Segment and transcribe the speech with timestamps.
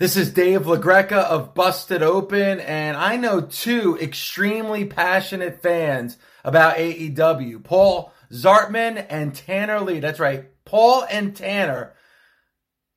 [0.00, 6.78] This is Dave LaGreca of Busted Open, and I know two extremely passionate fans about
[6.78, 10.00] AEW Paul Zartman and Tanner Lee.
[10.00, 11.92] That's right, Paul and Tanner.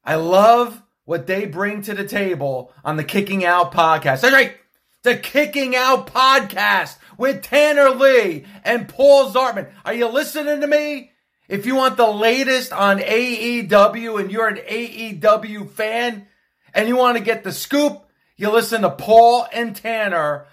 [0.06, 4.22] I love what they bring to the table on the Kicking Out podcast.
[4.22, 4.56] That's right,
[5.02, 9.70] the Kicking Out podcast with Tanner Lee and Paul Zartman.
[9.84, 11.12] Are you listening to me?
[11.50, 16.28] If you want the latest on AEW and you're an AEW fan
[16.74, 18.04] and you want to get the scoop,
[18.38, 20.46] you listen to Paul and Tanner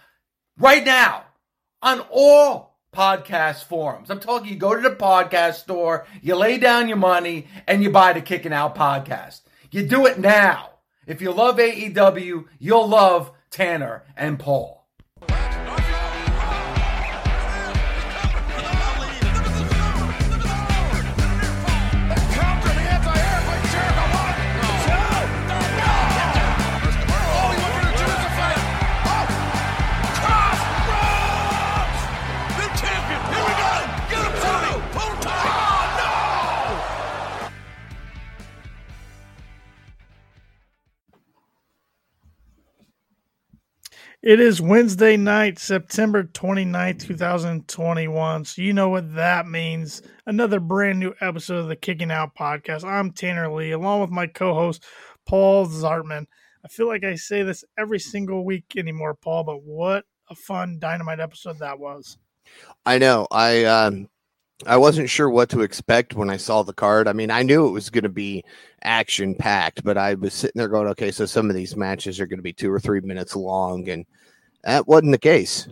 [0.59, 1.25] right now
[1.83, 4.11] on all podcast forums.
[4.11, 7.91] I'm talking you go to the podcast store, you lay down your money, and you
[7.91, 9.43] buy the Kicking Out podcast.
[9.71, 10.71] You do it now.
[11.07, 14.80] If you love AEW, you'll love Tanner and Paul.
[44.23, 48.45] It is Wednesday night, September 29th, 2021.
[48.45, 50.03] So you know what that means.
[50.27, 52.85] Another brand new episode of the Kicking Out podcast.
[52.85, 54.85] I'm Tanner Lee, along with my co host,
[55.27, 56.27] Paul Zartman.
[56.63, 60.79] I feel like I say this every single week anymore, Paul, but what a fun
[60.79, 62.19] dynamite episode that was.
[62.85, 63.27] I know.
[63.31, 64.11] I um
[64.67, 67.09] I wasn't sure what to expect when I saw the card.
[67.09, 68.45] I mean, I knew it was going to be
[68.83, 72.27] action packed, but I was sitting there going, okay, so some of these matches are
[72.27, 74.05] going to be two or three minutes long, and
[74.63, 75.67] that wasn't the case.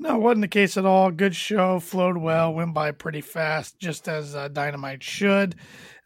[0.00, 1.10] No, it wasn't the case at all.
[1.10, 5.56] Good show, flowed well, went by pretty fast, just as uh, Dynamite should.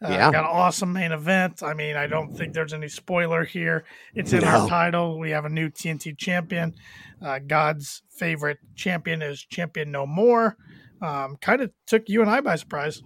[0.03, 0.31] Uh, yeah.
[0.31, 1.61] Got an awesome main event.
[1.63, 3.85] I mean, I don't think there's any spoiler here.
[4.15, 4.47] It's in no.
[4.47, 5.19] our title.
[5.19, 6.75] We have a new TNT champion.
[7.21, 10.57] Uh, God's favorite champion is Champion No More
[11.03, 13.03] um, kind of took you and I by surprise.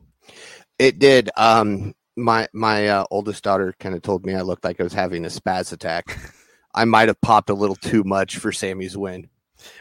[0.80, 1.30] It did.
[1.36, 4.94] Um, my my uh, oldest daughter kind of told me I looked like I was
[4.94, 6.18] having a spaz attack.
[6.74, 9.30] I might have popped a little too much for Sammy's win.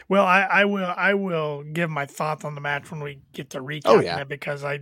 [0.09, 3.51] Well, I, I will I will give my thoughts on the match when we get
[3.51, 4.19] to recap oh, yeah.
[4.19, 4.79] it because I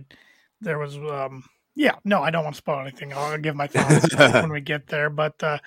[0.60, 1.44] there was um
[1.76, 3.12] yeah, no, I don't want to spoil anything.
[3.12, 5.10] I'll give my thoughts when we get there.
[5.10, 5.58] But uh,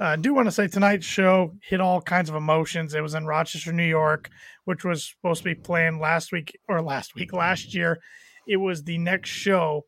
[0.00, 2.94] uh, I do want to say tonight's show hit all kinds of emotions.
[2.94, 4.30] It was in Rochester, New York,
[4.64, 7.98] which was supposed to be planned last week or last week, last year.
[8.46, 9.82] It was the next show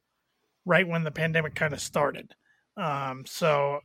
[0.66, 2.34] right when the pandemic kind of started.
[2.76, 3.78] Um, so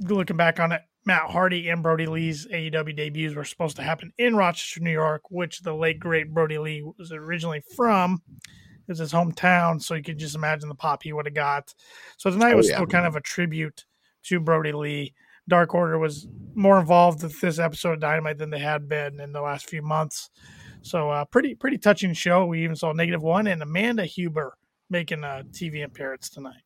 [0.00, 4.10] looking back on it, Matt Hardy and Brodie Lee's AEW debuts were supposed to happen
[4.16, 8.22] in Rochester, New York, which the late great Brodie Lee was originally from
[8.88, 11.74] is his hometown, so you could just imagine the pop he would have got.
[12.16, 12.76] So tonight oh, was yeah.
[12.76, 13.84] still kind of a tribute
[14.24, 15.14] to Brodie Lee.
[15.48, 19.32] Dark Order was more involved with this episode of Dynamite than they had been in
[19.32, 20.30] the last few months.
[20.82, 22.46] So uh, pretty pretty touching show.
[22.46, 24.56] We even saw Negative One and Amanda Huber
[24.90, 26.65] making a TV appearance tonight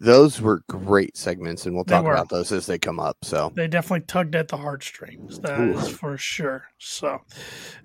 [0.00, 3.18] those were great segments, and we'll talk about those as they come up.
[3.22, 5.38] So they definitely tugged at the heartstrings.
[5.40, 5.78] That Ooh.
[5.78, 6.64] is for sure.
[6.78, 7.20] So,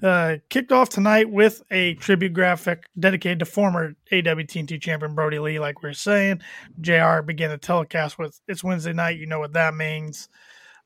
[0.02, 5.60] uh, kicked off tonight with a tribute graphic dedicated to former AWTNT champion Brodie Lee.
[5.60, 6.42] Like we are saying,
[6.80, 7.22] Jr.
[7.22, 10.30] began the telecast with "It's Wednesday night." You know what that means.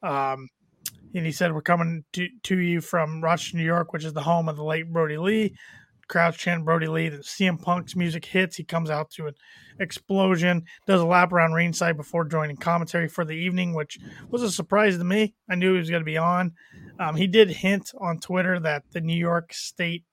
[0.02, 0.50] Um,
[1.14, 4.22] and he said, "We're coming to, to you from Rochester, New York, which is the
[4.22, 5.56] home of the late Brodie Lee."
[6.10, 7.08] Crowds chant Brodie Lee.
[7.08, 8.58] The CM Punk's music hits.
[8.58, 9.36] He comes out to an
[9.80, 13.98] explosion, does a lap around ringside before joining commentary for the evening, which
[14.30, 15.36] was a surprise to me.
[15.50, 16.54] I knew he was going to be on.
[17.00, 20.04] Um, he did hint on Twitter that the New York State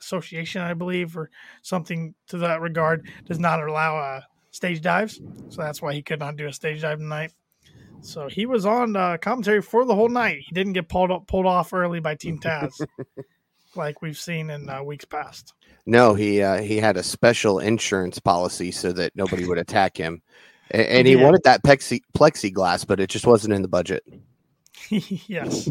[0.00, 1.30] Association, I believe, or
[1.62, 4.20] something to that regard, does not allow uh,
[4.50, 5.20] stage dives.
[5.48, 7.32] So that's why he could not do a stage dive tonight.
[8.02, 10.38] So he was on uh, commentary for the whole night.
[10.40, 12.80] He didn't get pulled up, pulled off early by Team Taz.
[13.76, 15.54] like we've seen in uh, weeks past.
[15.86, 20.22] No, he uh, he had a special insurance policy so that nobody would attack him,
[20.70, 21.24] and, and he yeah.
[21.24, 24.04] wanted that plexi- plexiglass, but it just wasn't in the budget.
[24.90, 25.70] yes.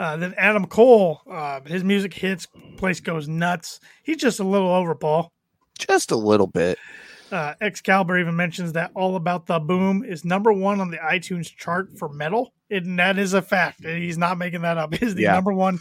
[0.00, 2.46] uh, then Adam Cole, uh, his music hits,
[2.76, 3.80] place goes nuts.
[4.02, 5.32] He's just a little over, Paul.
[5.78, 6.78] Just a little bit.
[7.30, 11.54] Uh, Excalibur even mentions that All About the Boom is number one on the iTunes
[11.54, 12.52] chart for metal.
[12.70, 13.84] And that is a fact.
[13.84, 14.94] He's not making that up.
[15.02, 15.34] Is the yeah.
[15.34, 15.78] number one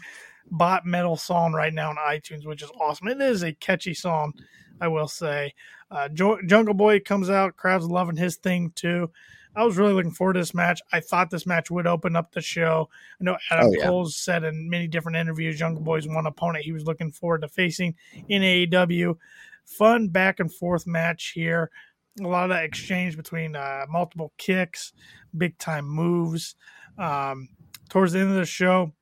[0.51, 3.07] bot metal song right now on iTunes, which is awesome.
[3.07, 4.33] It is a catchy song,
[4.79, 5.53] I will say.
[5.91, 9.09] Uh, Jungle Boy comes out, crowds loving his thing too.
[9.55, 10.81] I was really looking forward to this match.
[10.91, 12.89] I thought this match would open up the show.
[13.21, 13.85] I know Adam oh, yeah.
[13.85, 17.47] Cole's said in many different interviews, Jungle Boy's one opponent he was looking forward to
[17.47, 17.95] facing
[18.27, 19.17] in AEW.
[19.63, 21.71] Fun back and forth match here.
[22.19, 24.91] a lot of exchange between uh, multiple kicks,
[25.37, 26.55] big time moves.
[26.97, 27.49] Um,
[27.89, 28.93] towards the end of the show,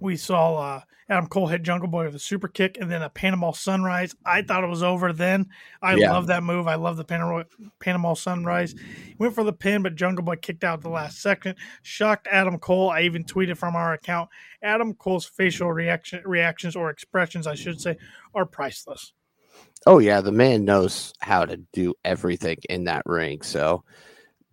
[0.00, 3.08] we saw uh, Adam Cole hit Jungle Boy with a super kick and then a
[3.08, 4.14] Panama Sunrise.
[4.26, 5.46] I thought it was over then.
[5.80, 6.12] I yeah.
[6.12, 6.68] love that move.
[6.68, 7.44] I love the Panama,
[7.80, 8.74] Panama Sunrise.
[9.18, 11.56] Went for the pin, but Jungle Boy kicked out the last second.
[11.82, 12.90] Shocked Adam Cole.
[12.90, 14.28] I even tweeted from our account.
[14.62, 17.96] Adam Cole's facial reaction reactions or expressions, I should say,
[18.34, 19.12] are priceless.
[19.86, 23.42] Oh yeah, the man knows how to do everything in that ring.
[23.42, 23.84] So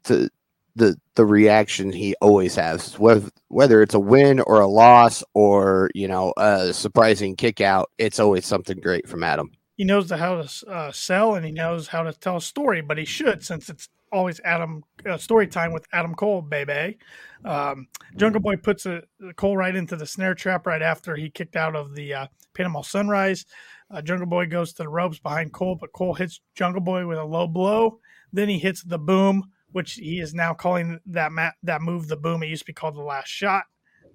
[0.05, 0.29] to
[0.75, 5.89] the the reaction he always has, whether whether it's a win or a loss or
[5.93, 9.51] you know a surprising kick out, it's always something great from Adam.
[9.77, 12.97] He knows how to uh, sell and he knows how to tell a story, but
[12.97, 16.97] he should since it's always Adam uh, story time with Adam Cole, baby.
[17.43, 19.03] Um, Jungle Boy puts a,
[19.35, 22.81] Cole right into the snare trap right after he kicked out of the uh, Panama
[22.81, 23.45] Sunrise.
[23.91, 27.17] Uh, Jungle Boy goes to the ropes behind Cole, but Cole hits Jungle Boy with
[27.17, 27.99] a low blow.
[28.33, 32.15] Then he hits the boom which he is now calling that ma- that move the
[32.15, 32.41] boom.
[32.41, 33.65] It used to be called the last shot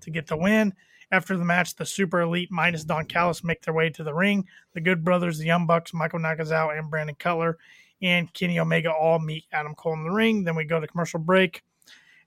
[0.00, 0.72] to get the win.
[1.12, 4.46] After the match, the Super Elite minus Don Callis make their way to the ring.
[4.72, 7.58] The Good Brothers, the Young Bucks, Michael Nakazawa, and Brandon Cutler,
[8.00, 10.44] and Kenny Omega all meet Adam Cole in the ring.
[10.44, 11.62] Then we go to commercial break.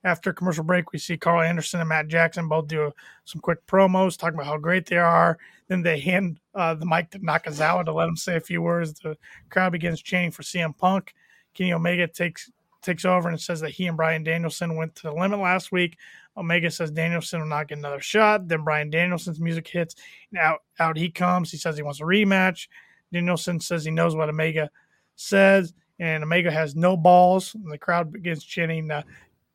[0.04, 2.92] After commercial break, we see Karl Anderson and Matt Jackson both do
[3.26, 5.40] some quick promos, talking about how great they are.
[5.70, 8.94] Then they hand uh, the mic to Nakazawa to let him say a few words.
[8.94, 9.18] The
[9.50, 11.16] crowd begins chanting for CM Punk.
[11.56, 12.52] Kenny Omega takes
[12.84, 15.98] takes over and says that he and Bryan Danielson went to the limit last week.
[16.36, 18.48] Omega says Danielson will not get another shot.
[18.48, 19.96] Then Bryan Danielson's music hits,
[20.32, 21.52] and out out he comes.
[21.52, 22.68] He says he wants a rematch.
[23.12, 24.70] Danielson says he knows what Omega
[25.16, 27.56] says, and Omega has no balls.
[27.56, 29.04] And the crowd begins chanting, uh,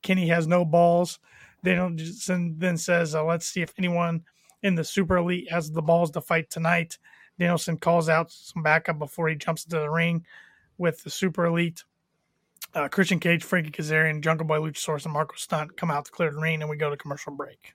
[0.03, 1.19] "Kenny has no balls."
[1.65, 4.25] Danielson then says, uh, "Let's see if anyone
[4.63, 6.99] in the Super Elite has the balls to fight tonight."
[7.39, 10.25] Danielson calls out some backup before he jumps into the ring
[10.77, 11.85] with the Super Elite
[12.79, 16.31] uh, Christian Cage, Frankie Kazarian, Jungle Boy, Luchasaurus, and Marko Stunt come out to clear
[16.31, 17.75] the ring, and we go to commercial break.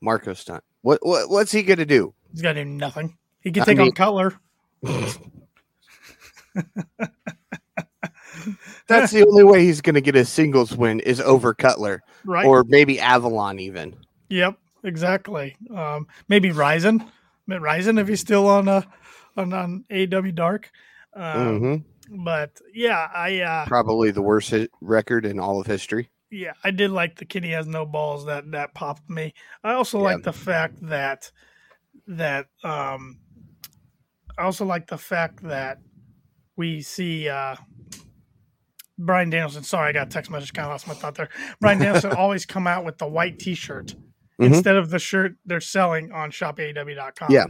[0.00, 0.62] Marko Stunt.
[0.82, 2.14] What, what what's he gonna do?
[2.30, 3.16] He's gonna do nothing.
[3.40, 4.34] He can take mean, on Cutler.
[8.86, 12.46] That's the only way he's gonna get a singles win is over Cutler, right?
[12.46, 13.96] Or maybe Avalon even.
[14.28, 15.56] Yep, exactly.
[15.74, 17.08] Um, maybe Ryzen,
[17.48, 18.82] Ryzen if he's still on uh
[19.36, 20.70] on on AW Dark.
[21.14, 21.76] Um, mm-hmm
[22.14, 26.10] but yeah, I uh, probably the worst record in all of history.
[26.30, 29.34] Yeah, I did like the Kenny has no balls that that popped me.
[29.62, 30.04] I also yeah.
[30.04, 31.30] like the fact that
[32.06, 33.18] that um
[34.38, 35.78] I also like the fact that
[36.56, 37.56] we see uh
[38.98, 39.64] Bryan Danielson.
[39.64, 40.52] Sorry, I got text message.
[40.52, 41.28] Kind of lost my thought there.
[41.60, 44.44] Bryan Danielson always come out with the white T-shirt mm-hmm.
[44.44, 47.30] instead of the shirt they're selling on ShopAW.com.
[47.30, 47.46] Yeah,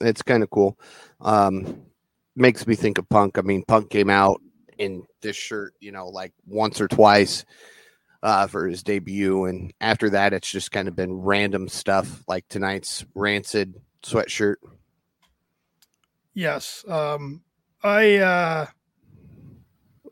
[0.00, 0.78] it's kind of cool.
[1.20, 1.82] Um,
[2.36, 3.38] makes me think of Punk.
[3.38, 4.40] I mean, Punk came out
[4.78, 7.44] in this shirt, you know, like once or twice
[8.22, 12.48] uh, for his debut, and after that, it's just kind of been random stuff like
[12.48, 14.56] tonight's rancid sweatshirt.
[16.32, 17.42] Yes, um,
[17.82, 18.66] I uh,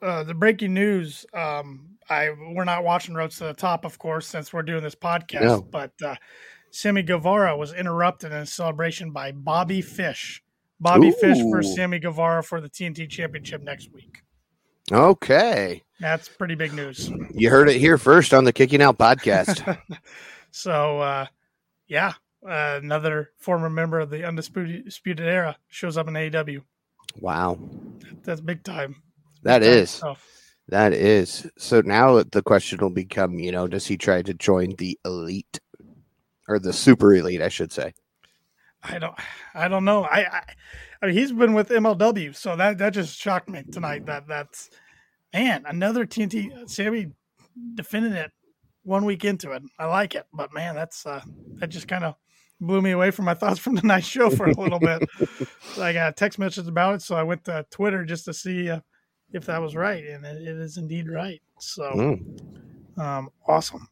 [0.01, 1.27] uh, the breaking news.
[1.33, 4.95] Um, I we're not watching Rhodes to the Top, of course, since we're doing this
[4.95, 5.63] podcast, no.
[5.63, 6.17] but uh,
[6.71, 10.43] Sammy Guevara was interrupted in a celebration by Bobby Fish
[10.83, 11.13] Bobby Ooh.
[11.13, 14.23] Fish versus Sammy Guevara for the TNT Championship next week.
[14.91, 15.83] Okay.
[16.01, 17.11] That's pretty big news.
[17.33, 19.79] You heard it here first on the Kicking Out podcast.
[20.51, 21.27] so, uh,
[21.87, 22.15] yeah,
[22.45, 26.63] uh, another former member of the Undisputed, Era shows up in AEW.
[27.21, 27.59] Wow.
[28.25, 29.03] That's big time.
[29.45, 30.01] That big is.
[30.01, 30.17] Time
[30.69, 31.49] that is.
[31.59, 35.61] So now the question will become, you know, does he try to join the elite
[36.49, 37.93] or the super elite, I should say?
[38.83, 39.15] I don't,
[39.55, 40.05] I don't know.
[40.05, 40.43] I, I,
[41.03, 44.07] I mean, he's been with MLW, so that that just shocked me tonight.
[44.07, 44.71] That that's
[45.33, 46.69] man, another TNT.
[46.69, 47.13] Sammy
[47.75, 48.31] defending it
[48.85, 49.63] one week into it.
[49.79, 51.23] I like it, but man, that's uh,
[51.57, 52.15] that just kind of
[52.61, 55.09] blew me away from my thoughts from the night show for a little bit.
[55.75, 58.71] so I got text messages about it, so I went to Twitter just to see
[58.71, 58.81] uh,
[59.33, 61.41] if that was right, and it, it is indeed right.
[61.59, 63.01] So, mm.
[63.01, 63.89] um, awesome.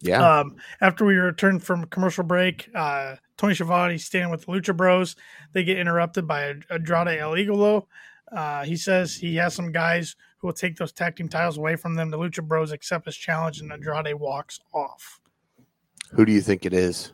[0.00, 0.40] Yeah.
[0.40, 5.16] Um, after we return from commercial break, uh, Tony Schiavone standing with the Lucha Bros.
[5.52, 7.86] They get interrupted by Andrade El Idolo.
[8.30, 11.76] Uh, he says he has some guys who will take those tag team titles away
[11.76, 12.10] from them.
[12.10, 15.20] The Lucha Bros accept his challenge, and Andrade walks off.
[16.12, 17.12] Who do you think it is?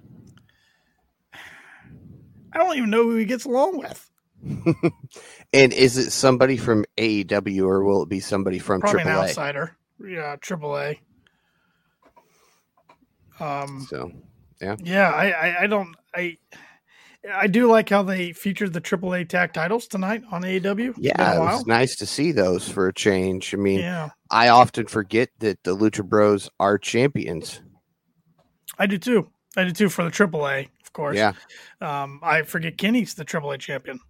[1.32, 4.10] I don't even know who he gets along with.
[5.52, 9.06] and is it somebody from AEW or will it be somebody from Probably AAA?
[9.06, 9.76] an outsider.
[10.00, 10.98] Yeah, AAA.
[13.40, 14.12] Um, so
[14.60, 15.10] yeah, yeah.
[15.10, 15.96] I, I, I don't.
[16.14, 16.36] I
[17.32, 20.94] I do like how they featured the AAA tag titles tonight on AEW.
[20.98, 23.54] Yeah, it was nice to see those for a change.
[23.54, 24.10] I mean, yeah.
[24.30, 27.62] I often forget that the Lucha Bros are champions.
[28.78, 29.30] I do too.
[29.56, 31.16] I do too for the AAA, of course.
[31.16, 31.32] Yeah.
[31.80, 34.00] Um, I forget Kenny's the AAA champion.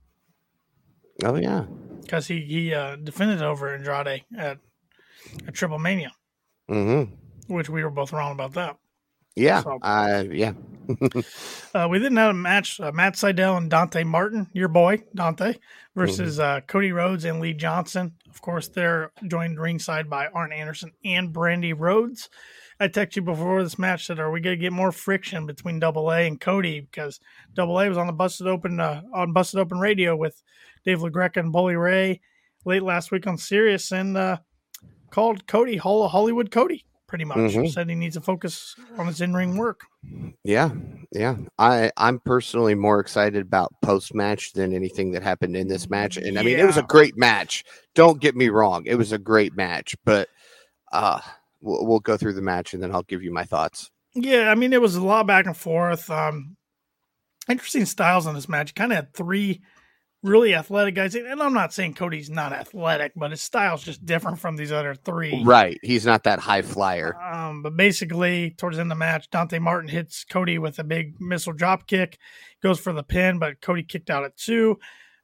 [1.22, 1.66] Oh yeah,
[2.00, 4.58] because he he uh, defended over Andrade at
[5.46, 6.10] a Triple Mania,
[6.68, 7.14] mm-hmm.
[7.54, 8.76] which we were both wrong about that.
[9.36, 10.52] Yeah, so, uh, yeah.
[11.74, 15.54] Uh, we then had a match: uh, Matt Sydal and Dante Martin, your boy Dante,
[15.96, 16.58] versus mm-hmm.
[16.58, 18.14] Uh, Cody Rhodes and Lee Johnson.
[18.30, 22.30] Of course, they're joined ringside by Arn Anderson and Brandi Rhodes.
[22.78, 25.80] I texted you before this match said, "Are we going to get more friction between
[25.80, 27.18] Double A and Cody?" Because
[27.54, 30.40] Double A was on the Busted Open uh, on Busted Open Radio with
[30.84, 32.20] Dave LaGreca and Bully Ray
[32.64, 34.38] late last week on Sirius, and uh,
[35.10, 37.38] called Cody Hollywood Cody pretty much.
[37.38, 37.68] Mm-hmm.
[37.68, 39.82] Said he needs to focus on his in ring work.
[40.42, 40.70] Yeah,
[41.12, 41.36] yeah.
[41.60, 46.16] I I'm personally more excited about post match than anything that happened in this match.
[46.16, 47.62] And I mean, it was a great match.
[47.94, 49.94] Don't get me wrong, it was a great match.
[50.04, 50.28] But
[50.92, 51.20] uh,
[51.60, 53.92] we'll, we'll go through the match and then I'll give you my thoughts.
[54.16, 56.10] Yeah, I mean, it was a lot back and forth.
[56.10, 56.56] Um,
[57.48, 58.74] interesting styles in this match.
[58.74, 59.62] Kind of had three
[60.24, 61.14] really athletic guys.
[61.14, 64.94] And I'm not saying Cody's not athletic, but his style's just different from these other
[64.94, 65.42] three.
[65.44, 65.78] Right.
[65.82, 67.14] He's not that high flyer.
[67.22, 70.84] Um, but basically, towards the end of the match, Dante Martin hits Cody with a
[70.84, 72.18] big missile drop kick,
[72.62, 74.78] goes for the pin, but Cody kicked out at two.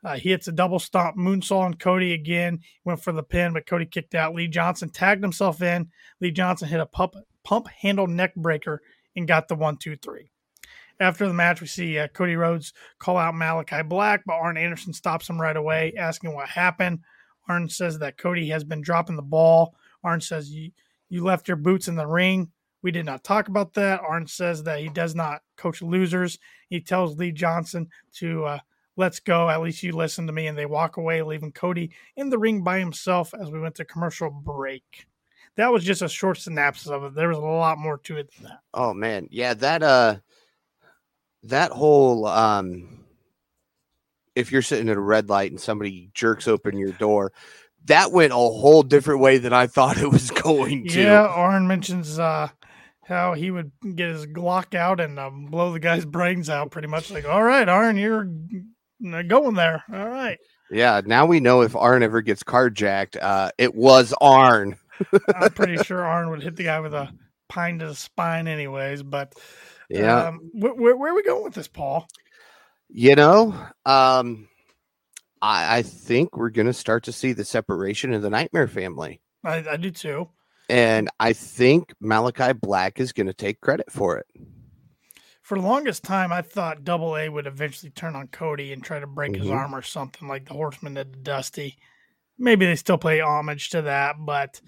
[0.05, 2.61] Uh, he hits a double stomp moonsault on Cody again.
[2.85, 4.35] Went for the pin, but Cody kicked out.
[4.35, 5.89] Lee Johnson tagged himself in.
[6.21, 8.83] Lee Johnson hit a pump, pump handle neck breaker
[9.17, 10.31] and got the one, two, three.
[11.01, 14.93] After the match, we see uh, Cody Rhodes call out Malakai Black, but Arn Anderson
[14.93, 17.01] stops him right away, asking what happened.
[17.49, 19.75] Arn says that Cody has been dropping the ball.
[20.05, 20.71] Arn says, you,
[21.09, 22.53] you left your boots in the ring.
[22.83, 24.01] We did not talk about that.
[24.01, 26.39] Arn says that he does not coach losers.
[26.69, 28.59] He tells Lee Johnson to uh,
[28.97, 29.49] let's go.
[29.49, 30.47] At least you listen to me.
[30.47, 33.85] And they walk away, leaving Cody in the ring by himself as we went to
[33.85, 35.07] commercial break.
[35.57, 37.15] That was just a short synopsis of it.
[37.15, 38.61] There was a lot more to it than that.
[38.73, 40.17] Oh man, yeah, that uh
[41.45, 43.05] that whole um
[44.35, 47.33] if you're sitting at a red light and somebody jerks open your door
[47.87, 51.01] that went a whole different way than i thought it was going to.
[51.01, 52.49] Yeah arn mentions uh
[53.11, 56.87] how he would get his glock out and um, blow the guy's brains out pretty
[56.87, 58.29] much like all right arn you're
[59.03, 59.83] going there.
[59.93, 60.39] All right.
[60.71, 64.77] Yeah now we know if arn ever gets carjacked uh it was arn.
[65.35, 67.13] I'm pretty sure arn would hit the guy with a
[67.49, 69.35] pine to the spine anyways but
[69.91, 70.29] yeah.
[70.29, 72.07] Um, where, where, where, are we going with this, Paul?
[72.89, 73.55] You know,
[73.85, 74.49] um,
[75.43, 79.21] I, I think we're going to start to see the separation of the Nightmare family.
[79.45, 80.29] I, I do too.
[80.69, 84.27] And I think Malakai Black is going to take credit for it.
[85.43, 89.01] For the longest time, I thought Double A would eventually turn on Cody and try
[89.01, 89.43] to break mm-hmm.
[89.43, 91.77] his arm or something like the Horseman did to Dusty.
[92.41, 94.61] Maybe they still play homage to that, but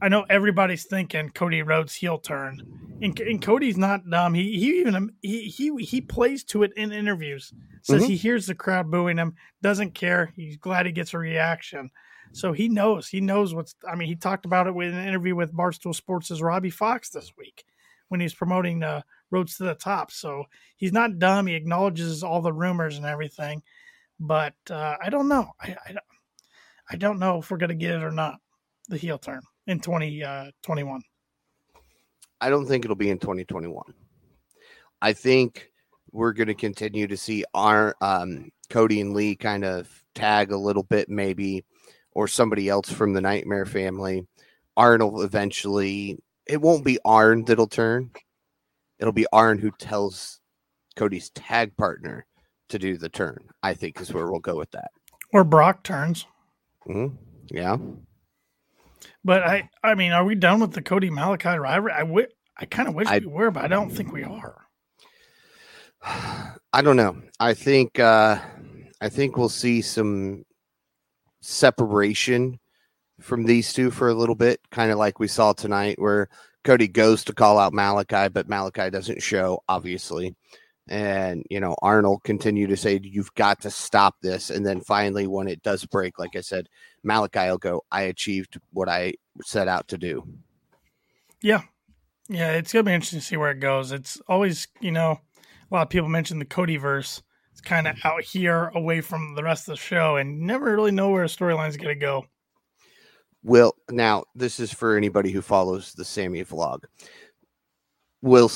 [0.00, 2.62] I know everybody's thinking Cody Rhodes heel turn,
[3.02, 4.34] and, and Cody's not dumb.
[4.34, 7.52] He he even he he he plays to it in interviews.
[7.82, 8.10] Says mm-hmm.
[8.10, 10.32] he hears the crowd booing him, doesn't care.
[10.36, 11.90] He's glad he gets a reaction.
[12.32, 13.08] So he knows.
[13.08, 13.74] He knows what's.
[13.90, 17.32] I mean, he talked about it with an interview with Barstool Sports' Robbie Fox this
[17.36, 17.64] week
[18.08, 20.10] when he's promoting the Rhodes to the Top.
[20.10, 20.44] So
[20.76, 21.46] he's not dumb.
[21.46, 23.62] He acknowledges all the rumors and everything.
[24.20, 25.52] But uh, I don't know.
[25.60, 25.94] I, I,
[26.90, 28.38] I don't know if we're going to get it or not.
[28.88, 30.96] The heel turn in 2021?
[30.96, 31.78] Uh,
[32.40, 33.82] I don't think it'll be in 2021.
[35.02, 35.70] I think
[36.10, 40.56] we're going to continue to see our um, Cody and Lee kind of tag a
[40.56, 41.64] little bit, maybe,
[42.12, 44.26] or somebody else from the Nightmare family.
[44.76, 48.10] Arnold eventually, it won't be Arn that'll turn.
[48.98, 50.40] It'll be Arn who tells
[50.96, 52.26] Cody's tag partner
[52.70, 53.48] to do the turn.
[53.62, 54.90] I think is where we'll go with that.
[55.32, 56.26] Or Brock turns.
[56.88, 57.14] Mm-hmm.
[57.50, 57.76] Yeah.
[59.24, 61.92] But I, I mean, are we done with the Cody Malakai rivalry?
[61.92, 62.26] I, w-
[62.56, 64.64] I kind of wish I, we were, but I don't think we are.
[66.02, 67.20] I don't know.
[67.40, 68.38] I think, uh,
[69.00, 70.44] I think we'll see some
[71.40, 72.58] separation
[73.20, 76.28] from these two for a little bit, kind of like we saw tonight, where
[76.64, 80.36] Cody goes to call out Malakai, but Malakai doesn't show, obviously.
[80.88, 84.50] And, you know, Arnold continue to say, You've got to stop this.
[84.50, 86.68] And then finally, when it does break, like I said,
[87.06, 90.26] Malakai will go, I achieved what I set out to do.
[91.40, 91.62] Yeah.
[92.28, 93.90] Yeah, it's gonna be interesting to see where it goes.
[93.90, 95.18] It's always, you know,
[95.70, 97.22] a lot of people mention the Cody verse.
[97.52, 98.08] It's kind of mm-hmm.
[98.08, 101.28] out here away from the rest of the show and never really know where a
[101.28, 102.26] storyline's gonna go.
[103.42, 106.84] Well, now this is for anybody who follows the Sammy vlog.
[108.20, 108.50] Will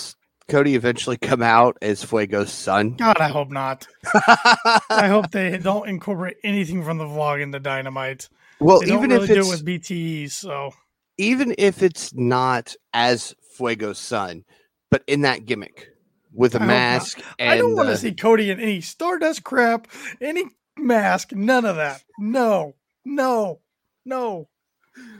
[0.52, 2.90] Cody eventually come out as Fuego's son?
[2.96, 3.88] God, I hope not.
[4.14, 8.28] I hope they don't incorporate anything from the vlog into Dynamite.
[8.60, 10.74] Well, they even really if it's do it with BTE, so
[11.16, 14.44] even if it's not as Fuego's son,
[14.90, 15.88] but in that gimmick
[16.34, 19.44] with a I mask, and I don't want uh, to see Cody in any Stardust
[19.44, 19.88] crap,
[20.20, 20.44] any
[20.76, 22.04] mask, none of that.
[22.18, 22.74] No,
[23.06, 23.60] no,
[24.04, 24.50] no,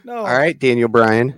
[0.04, 0.16] no.
[0.18, 1.34] All right, Daniel Bryan.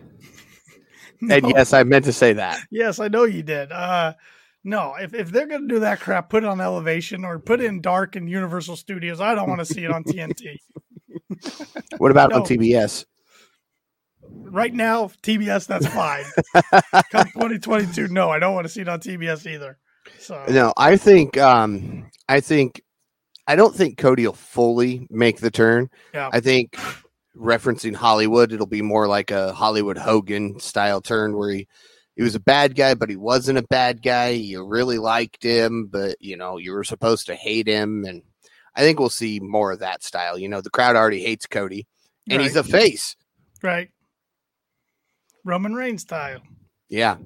[1.28, 1.34] no.
[1.34, 2.60] And yes, I meant to say that.
[2.70, 3.72] Yes, I know you did.
[3.72, 4.14] Uh,
[4.62, 7.66] no, if, if they're gonna do that crap, put it on Elevation or put it
[7.66, 9.20] in Dark and Universal Studios.
[9.20, 10.56] I don't want to see it on TNT.
[11.98, 13.04] What about on TBS?
[14.54, 16.24] right now, TBS, that's fine.
[17.10, 19.78] Come 2022, no, I don't want to see it on TBS either.
[20.18, 22.82] So No, I think um I think
[23.46, 25.90] I don't think Cody will fully make the turn.
[26.12, 26.30] Yeah.
[26.32, 26.78] I think
[27.36, 31.68] referencing Hollywood, it'll be more like a Hollywood Hogan style turn where he
[32.16, 34.28] he was a bad guy, but he wasn't a bad guy.
[34.28, 38.22] You really liked him, but you know, you were supposed to hate him and
[38.76, 40.38] I think we'll see more of that style.
[40.38, 41.86] You know, the crowd already hates Cody
[42.28, 43.16] and he's a face.
[43.62, 43.90] right,
[45.44, 46.40] Roman Reigns style.
[46.88, 47.16] Yeah.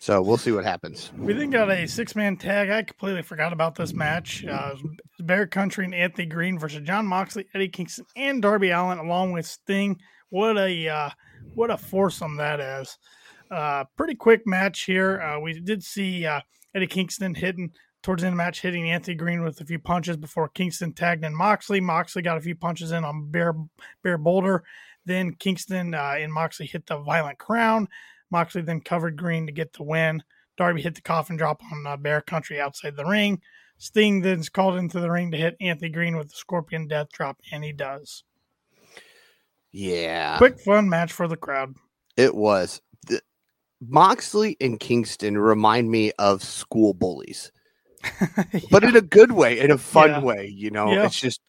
[0.00, 1.12] So we'll see what happens.
[1.18, 2.70] We then got a six man tag.
[2.70, 4.46] I completely forgot about this match.
[4.46, 4.74] Uh,
[5.18, 9.44] Bear Country and Anthony Green versus Jon Moxley, Eddie Kingston, and Darby Allin, along with
[9.44, 10.00] Sting.
[10.30, 11.10] What a uh,
[11.54, 12.96] what a foursome that is.
[13.50, 15.20] Uh, pretty quick match here.
[15.20, 16.40] Uh, we did see uh,
[16.74, 17.70] Eddie Kingston hitting
[18.02, 20.94] towards the end of the match, hitting Anthony Green with a few punches before Kingston
[20.94, 21.78] tagged in Moxley.
[21.78, 23.54] Moxley got a few punches in on Bear
[24.02, 24.64] Bear Boulder.
[25.04, 27.86] Then Kingston uh, and Moxley hit the Violent Crown.
[28.30, 30.22] Moxley then covered Green to get the win.
[30.56, 33.40] Darby hit the coffin drop on uh, Bear Country outside the ring.
[33.78, 37.38] Sting then's called into the ring to hit Anthony Green with the Scorpion Death Drop,
[37.50, 38.24] and he does.
[39.72, 40.36] Yeah.
[40.38, 41.74] Quick, fun match for the crowd.
[42.16, 42.82] It was.
[43.06, 43.22] The,
[43.80, 47.50] Moxley and Kingston remind me of school bullies,
[48.70, 50.20] but in a good way, in a fun Yeah.
[50.20, 50.46] way.
[50.54, 51.06] You know, Yeah.
[51.06, 51.40] it's just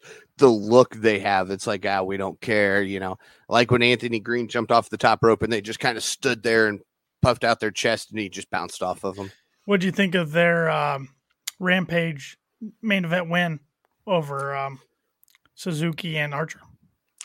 [0.41, 1.49] the look they have.
[1.49, 2.83] It's like, ah, we don't care.
[2.83, 3.17] You know,
[3.47, 6.43] like when Anthony Green jumped off the top rope and they just kind of stood
[6.43, 6.81] there and
[7.21, 9.31] puffed out their chest and he just bounced off of them.
[9.65, 11.09] What do you think of their um,
[11.59, 12.37] Rampage
[12.81, 13.59] main event win
[14.05, 14.79] over um,
[15.55, 16.59] Suzuki and Archer?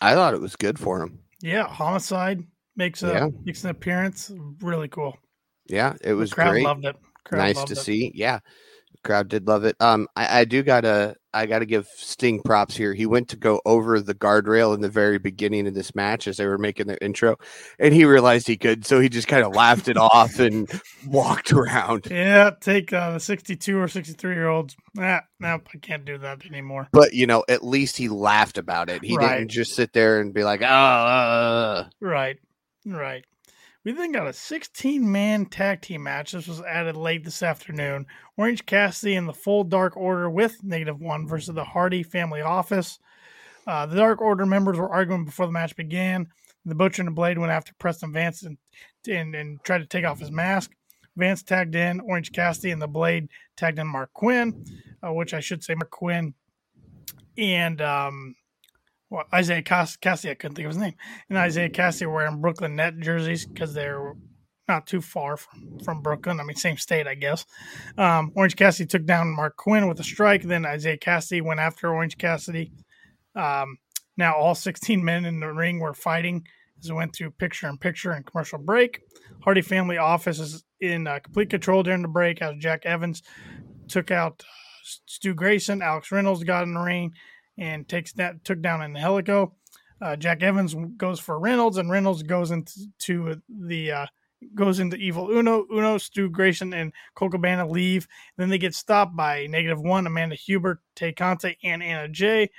[0.01, 1.21] I thought it was good for him.
[1.43, 2.45] Yeah, Homicide
[2.77, 3.29] makes a Yeah.
[3.45, 4.31] makes an appearance.
[4.61, 5.17] Really cool.
[5.67, 6.65] Yeah, it was the crowd great.
[6.65, 6.97] loved it.
[7.25, 7.79] Crowd nice loved to it.
[7.79, 8.13] see.
[8.15, 8.41] Yeah,
[9.03, 9.77] crowd did love it.
[9.81, 12.95] Um, I, I do gotta, I gotta give Sting props here.
[12.95, 16.37] He went to go over the guardrail in the very beginning of this match as
[16.39, 17.37] they were making their intro,
[17.79, 20.69] and he realized he could, so he just kind of laughed it off and
[21.07, 22.07] walked around.
[22.11, 24.77] Yeah, take uh, the 62 or 63 year olds.
[24.95, 26.89] Nah, no, I can't do that anymore.
[26.93, 29.05] But you know, at least he laughed about it.
[29.05, 29.39] He Right.
[29.39, 32.39] didn't just sit there and be like, "Oh." uh." Right,
[32.87, 33.25] right.
[33.87, 36.33] We then got a 16 man tag team match.
[36.33, 38.07] This was added late this afternoon.
[38.37, 42.99] Orange Cassidy and the full Dark Order with Negative One versus the Hardy Family Office.
[43.65, 46.27] Uh, the Dark Order members were arguing before the match began.
[46.65, 48.59] The Butcher and the Blade went after Preston Vance and,
[49.09, 50.73] and, and tried to take off his mask.
[51.17, 54.65] Vance tagged in Orange Cassidy and the Blade tagged in Marq Quen,
[55.07, 56.35] uh, which I should say Marq Quen
[57.39, 58.35] and um,
[59.11, 60.33] well, Isaiah Cass- Cassidy.
[60.33, 60.95] I couldn't think of his name
[61.29, 64.15] and Isaiah Cassie were wearing Brooklyn Net jerseys because they're
[64.69, 66.41] not too far from, from Brooklyn.
[66.41, 67.45] I mean, same state, I guess.
[67.97, 70.43] Um, Orange Cassidy took down Marq Quen with a strike.
[70.43, 72.73] Then Isiah Kassidy went after Orange Cassidy.
[73.35, 73.79] Um,
[74.17, 76.45] now all 16 men in the ring were fighting
[76.83, 79.01] as we went through picture in picture and commercial break.
[79.45, 83.23] Hardy family office is in uh, complete control during the break as Jack Evans
[83.89, 84.53] took out uh,
[85.07, 85.83] Stu Grayson.
[85.83, 87.13] Alex Reynolds got in the ring
[87.59, 89.55] and takes that took down Angelico.
[90.01, 94.07] Uh, Jack Evans goes for Reynolds, and Reynolds goes into to the uh,
[94.55, 95.67] goes into Evil Uno.
[95.73, 98.07] Uno, Stu Grayson, and Colt Cabana leave.
[98.37, 102.51] then they get stopped by Negative One, Amanda Huber, Tay Conti, and Anna Jay.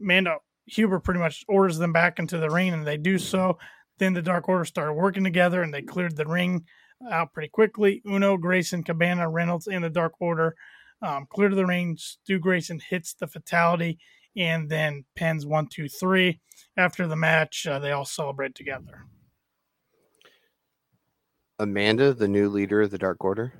[0.00, 3.58] Amanda Huber pretty much orders them back into the ring, and they do so.
[3.98, 6.64] Then the Dark Order started working together, and they cleared the ring
[7.10, 8.02] out pretty quickly.
[8.06, 10.54] Uno, Grayson, Cabana, Reynolds, and the Dark Order
[11.02, 11.96] um, clear to the ring.
[11.98, 13.98] Stu Grayson hits the fatality
[14.38, 16.40] and then pins one, two, three.
[16.76, 19.02] After the match, uh, they all celebrate together.
[21.58, 23.52] Amanda, the new leader of the Dark Order.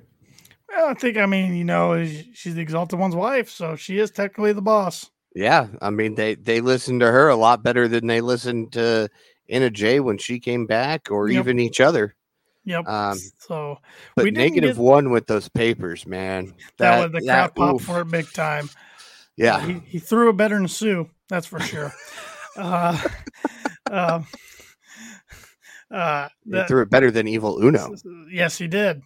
[0.69, 4.11] Well, I think, I mean, you know, she's the Exalted One's wife, so she is
[4.11, 5.09] technically the boss.
[5.35, 9.09] Yeah, I mean they they listened to her a lot better than they listened to
[9.47, 11.39] Anna Jay when she came back, or Yep.
[11.39, 12.15] even each other.
[12.65, 12.87] Yep.
[12.87, 13.77] Um, so
[14.15, 16.55] But We negative get- one with those papers, man.
[16.77, 17.81] that, was the popped oof.
[17.83, 18.69] for it big time.
[19.39, 21.93] Yeah, He, he threw it better than Sue, that's for sure.
[22.57, 23.01] uh,
[23.89, 24.27] um,
[25.89, 27.95] uh, he threw it better than Evil Uno.
[28.29, 29.01] Yes, he did.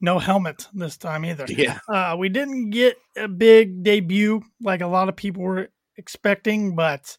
[0.00, 1.44] no helmet this time either.
[1.48, 1.78] Yeah.
[1.88, 7.16] Uh, we didn't get a big debut like a lot of people were expecting, but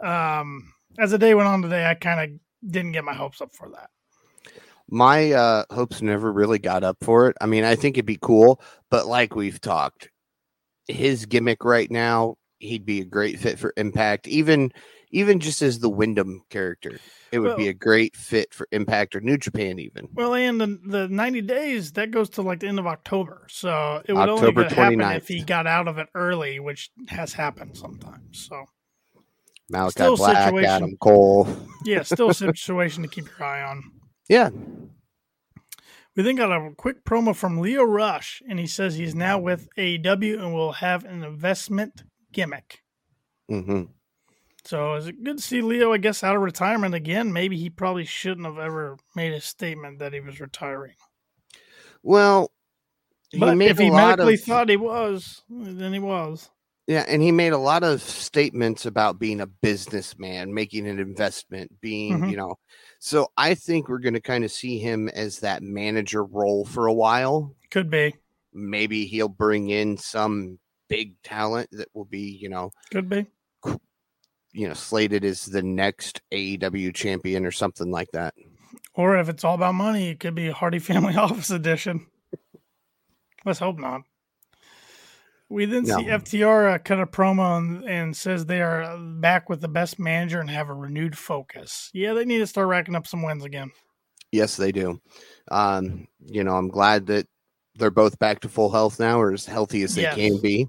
[0.00, 3.54] um, as the day went on today, I kind of didn't get my hopes up
[3.54, 3.90] for that.
[4.88, 7.36] My uh, hopes never really got up for it.
[7.40, 10.10] I mean, I think it'd be cool, but like we've talked,
[10.88, 14.26] his gimmick right now, he'd be a great fit for Impact.
[14.28, 14.72] Even
[15.10, 16.98] even just as the Windham character,
[17.30, 19.78] it would well, be a great fit for Impact or New Japan.
[19.78, 23.46] Even well, and the, the ninety days that goes to like the end of October,
[23.48, 27.32] so it would October only happen if he got out of it early, which has
[27.32, 28.48] happened sometimes.
[28.48, 28.64] So
[29.72, 31.46] Malakai still Black, Adam Cole,
[31.84, 33.82] yeah, still a situation to keep your eye on.
[34.28, 34.50] Yeah.
[36.14, 39.68] We then got a quick promo from Lio Rush, and he says he's now with
[39.78, 42.82] AEW and will have an investment gimmick.
[43.50, 43.84] Mm-hmm.
[44.64, 47.32] So is it good to see Lio, I guess, out of retirement again?
[47.32, 50.94] Maybe he probably shouldn't have ever made a statement that he was retiring.
[52.02, 52.52] Well,
[53.38, 54.40] but if he medically of...
[54.42, 56.50] thought he was, then he was.
[56.86, 61.80] Yeah, and he made a lot of statements about being a businessman, making an investment,
[61.80, 62.30] being, mm-hmm.
[62.30, 62.56] you know.
[63.04, 66.86] So I think we're going to kind of see him as that manager role for
[66.86, 67.56] a while.
[67.68, 68.14] Could be.
[68.54, 73.26] Maybe he'll bring in some big talent that will be, you know, could be
[74.52, 78.34] you know slated as the next AEW champion or something like that.
[78.94, 82.06] Or if it's all about money, it could be a Hardy Family Office Edition.
[83.44, 84.02] Let's hope not.
[85.52, 85.98] We then no.
[85.98, 89.98] see FTR uh, cut a promo and, and, says they are back with the best
[89.98, 91.90] manager and have a renewed focus.
[91.92, 93.70] Yeah, they need to start racking up some wins again.
[94.30, 94.98] Yes, they do.
[95.50, 97.26] Um, you know, I'm glad that
[97.74, 100.14] they're both back to full health now, or as healthy as they yes.
[100.14, 100.68] can be.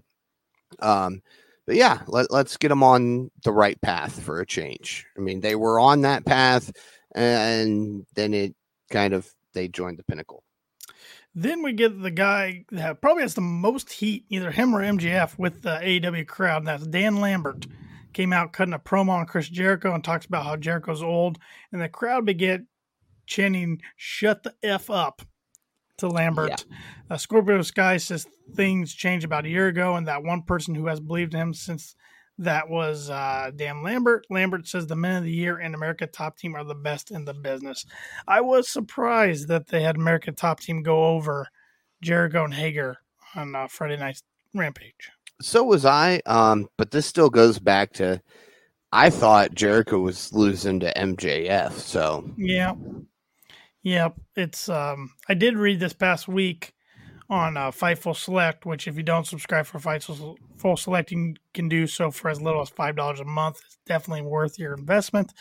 [0.79, 1.21] Um,
[1.65, 5.05] but yeah, let, let's get them on the right path for a change.
[5.17, 6.73] I mean, they were on that path,
[7.15, 8.53] and then it
[8.91, 10.43] kind of they joined the pinnacle.
[11.35, 15.37] Then we get the guy that probably has the most heat, either him or MJF,
[15.37, 17.65] with the AEW crowd, and that's Dan Lambert.
[18.13, 21.39] Came out cutting a promo on Chris Jericho and talks about how Jericho's old,
[21.71, 22.67] and the crowd began
[23.25, 25.23] chanting "Shut the f up."
[25.97, 26.65] to Lambert.
[26.69, 26.77] Yeah.
[27.09, 30.87] Uh, Scorpio Sky says things changed about a year ago, and that one person who
[30.87, 31.95] has believed him since
[32.39, 34.25] that was uh, Dan Lambert.
[34.29, 37.25] Lambert says the men of the year and America Top Team are the best in
[37.25, 37.85] the business.
[38.27, 41.47] I was surprised that they had America Top Team go over
[42.01, 42.97] Jericho and Hager
[43.35, 45.11] on uh, Friday night's Rampage.
[45.41, 48.21] So was I, um, but this still goes back to
[48.91, 51.71] I thought Jericho was losing to MJF.
[51.73, 52.75] So yeah,
[53.81, 56.72] yeah, it's um I did read this past week
[57.33, 61.87] on uh, Fightful Select, which if you don't subscribe for Fightful Select, you can do
[61.87, 63.59] so for as little as five dollars a month.
[63.65, 65.33] It's definitely worth your investment.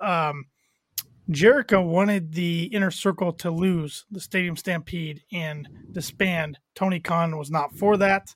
[0.00, 0.44] Um,
[1.30, 6.58] Jericho wanted the inner circle to lose the Stadium Stampede and disband.
[6.74, 8.34] Tony Khan was not for that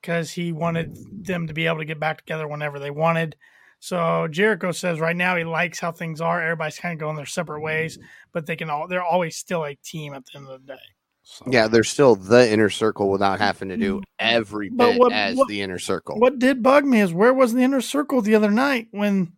[0.00, 3.36] because he wanted them to be able to get back together whenever they wanted.
[3.78, 6.42] So Jericho says right now he likes how things are.
[6.42, 7.98] Everybody's kind of going their separate ways,
[8.32, 10.80] but they can all they're always still a team at the end of the day.
[11.22, 11.44] So.
[11.48, 15.48] Yeah, they're still the inner circle without having to do every bit what, as what,
[15.48, 16.18] the inner circle.
[16.18, 19.32] What did bug me is where was the inner circle the other night when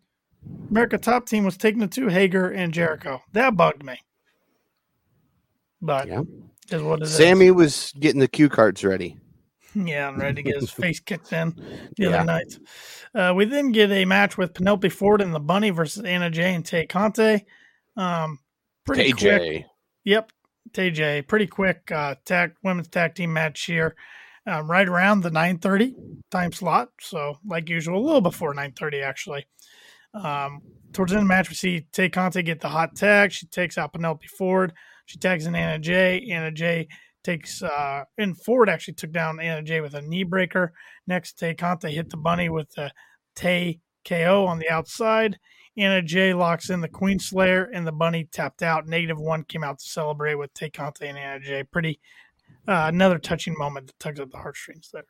[0.70, 3.20] America Top Team was taking it to Hager and Jericho?
[3.32, 4.00] That bugged me.
[5.82, 6.22] But yeah.
[6.70, 7.52] is what it Sammy is.
[7.52, 9.18] was getting the cue cards ready.
[9.74, 11.54] Yeah, I'm ready to get his face kicked in
[11.96, 12.08] the yeah.
[12.08, 12.58] other night.
[13.14, 16.54] Uh, we then get a match with Penelope Ford and the Bunny versus Anna Jay
[16.54, 17.46] and Tay Conti.
[17.96, 18.38] Um,
[18.84, 19.38] pretty TJ.
[19.38, 19.64] quick.
[20.04, 20.30] Yep,
[20.70, 21.26] TJ.
[21.28, 23.94] Pretty quick uh, tag women's tag team match here.
[24.44, 25.94] Um, right around the 9:30
[26.30, 29.46] time slot, so like usual, a little before 9:30 actually.
[30.14, 30.60] Um,
[30.92, 33.30] towards the end of the match, we see Tay Conti get the hot tag.
[33.32, 34.72] She takes out Penelope Ford.
[35.06, 36.28] She tags in Anna Jay.
[36.30, 36.88] Anna Jay
[37.22, 40.72] takes uh and Ford actually took down Anna Jay with a knee breaker.
[41.06, 42.92] Next, Tay Conti hit the bunny with the
[43.36, 45.38] Tay KO on the outside.
[45.76, 48.86] Anna Jay locks in the Queen Slayer and the bunny tapped out.
[48.86, 51.62] Negative one came out to celebrate with Tay and Anna Jay.
[51.64, 51.98] Pretty
[52.68, 55.04] uh, another touching moment that tugs at the heartstrings there.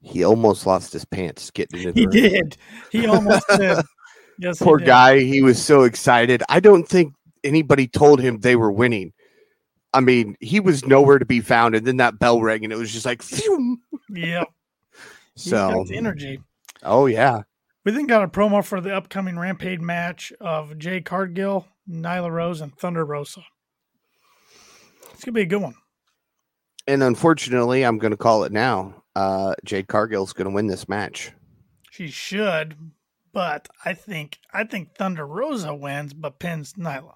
[0.00, 2.56] He almost lost his pants getting into He did.
[2.90, 3.78] He almost did.
[4.40, 5.18] Yes, Poor he guy.
[5.18, 6.44] He was so excited.
[6.48, 9.12] I don't think anybody told him they were winning.
[9.92, 12.76] I mean, he was nowhere to be found, and then that bell rang, and it
[12.76, 13.78] was just like, phew.
[14.10, 14.48] Yep.
[15.34, 16.40] so energy.
[16.84, 17.42] Oh yeah.
[17.84, 22.60] We then got a promo for the upcoming Rampage match of Jade Cargill, Nyla Rose,
[22.60, 23.42] and Thunder Rosa.
[25.12, 25.74] It's gonna be a good one.
[26.88, 29.02] And unfortunately, I'm going to call it now.
[29.14, 31.32] Uh, Jade Cargill's going to win this match.
[31.90, 32.76] She should,
[33.32, 37.14] but I think I think Thunder Rosa wins, but pins Nyla.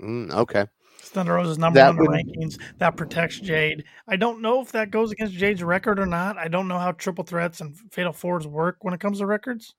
[0.00, 0.66] Mm, okay.
[1.00, 2.58] Thunder Rosa's number that one in the rankings.
[2.78, 3.84] That protects Jade.
[4.08, 6.38] I don't know if that goes against Jade's record or not.
[6.38, 9.74] I don't know how triple threats and fatal fours work when it comes to records.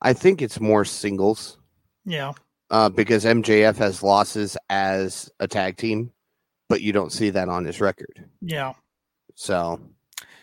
[0.00, 1.58] I think it's more singles.
[2.04, 2.32] Yeah.
[2.70, 6.10] Uh, because MJF has losses as a tag team,
[6.68, 8.28] but you don't see that on his record.
[8.40, 8.72] Yeah.
[9.34, 9.80] So,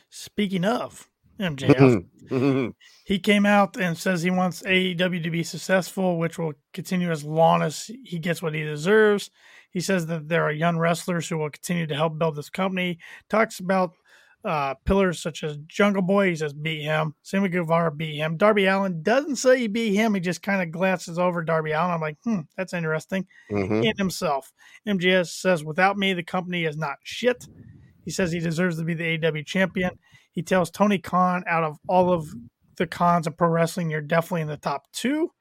[0.10, 2.74] speaking of MJF,
[3.06, 7.24] he came out and says he wants AEW to be successful, which will continue as
[7.24, 9.30] long as he gets what he deserves.
[9.72, 13.00] He says that there are young wrestlers who will continue to help build this company.
[13.30, 13.94] Talks about
[14.46, 16.30] uh, pillars such as Jungle Boy.
[16.30, 17.16] He says beat him.
[17.24, 18.38] Sammy Guevara beat him.
[18.38, 20.14] Darby Allin doesn't say he beat him.
[20.14, 21.92] He just kind of glances over Darby Allin.
[21.92, 23.26] I'm like, hmm, that's interesting.
[23.52, 23.84] Mm-hmm.
[23.84, 24.52] In himself,
[24.88, 27.48] MJF says, without me, the company is not shit.
[28.04, 29.98] He says he deserves to be the AW champion.
[30.32, 32.28] He tells Tony Khan, out of all of
[32.78, 35.32] the cons of pro wrestling, you're definitely in the top two.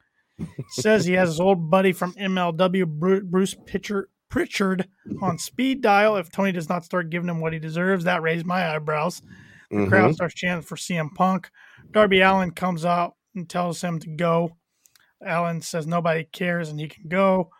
[0.69, 4.89] says he has his old buddy from MLW, Bruce Pitcher, Pritchard
[5.21, 6.15] on speed dial.
[6.15, 9.21] If Tony does not start giving him what he deserves, that raised my eyebrows.
[9.69, 9.89] The mm-hmm.
[9.89, 11.51] crowd starts chanting for CM Punk.
[11.91, 14.57] Darby Allin comes out and tells him to go.
[15.23, 17.51] Allin says nobody cares and he can go.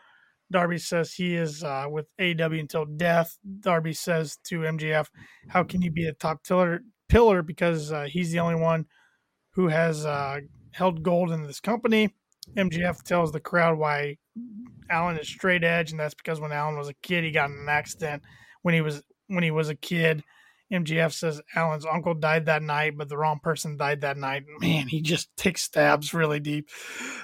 [0.52, 3.38] Darby says he is uh, with AW until death.
[3.60, 5.10] Darby says to MJF,
[5.50, 6.82] "How can you be a top pillar?
[7.08, 8.88] Pillar because uh, he's the only one
[9.52, 10.40] who has uh,
[10.72, 12.16] held gold in this company."
[12.58, 14.18] MJF tells the crowd why
[14.90, 17.58] Allin is straight edge, and that's because when Allin was a kid, he got in
[17.58, 18.24] an accident
[18.62, 20.24] when he was when he was a kid.
[20.72, 24.44] MJF says Allin's uncle died that night, but the wrong person died that night.
[24.60, 26.70] Man, he just takes stabs really deep.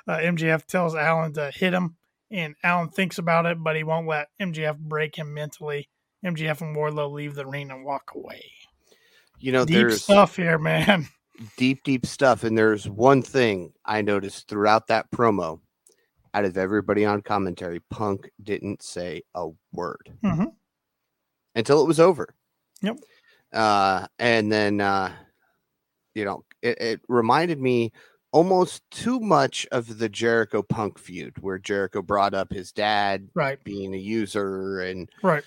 [0.08, 1.96] Uh, MJF tells Allin to hit him,
[2.32, 5.90] and Allin thinks about it, but he won't let MJF break him mentally.
[6.24, 8.44] MJF and Wardlow leave the ring and walk away.
[9.40, 11.08] You know, deep there's stuff here, man.
[11.58, 12.44] Deep, deep stuff.
[12.44, 15.62] And there's one thing I noticed throughout that promo
[16.34, 20.46] out of everybody on commentary, Punk didn't say a word mm-hmm.
[21.56, 22.34] until it was over.
[22.82, 22.98] Yep.
[23.54, 25.12] Uh, and then, uh,
[26.14, 27.92] you know, it, it reminded me
[28.32, 33.62] almost too much of the Jericho Punk feud, where Jericho brought up his dad right.
[33.64, 35.44] being a user, and right.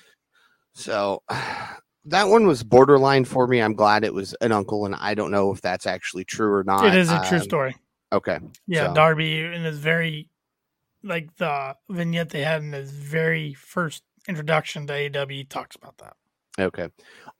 [0.74, 1.22] So
[2.06, 3.60] that one was borderline for me.
[3.60, 6.64] I'm glad it was an uncle, and I don't know if that's actually true or
[6.64, 6.86] not.
[6.86, 7.76] It is a true um, story.
[8.12, 8.38] Okay.
[8.66, 8.94] Yeah, so.
[8.94, 10.28] Darby in his very
[11.02, 16.14] like the vignette they had in his very first introduction to AEW talks about that.
[16.58, 16.88] Okay,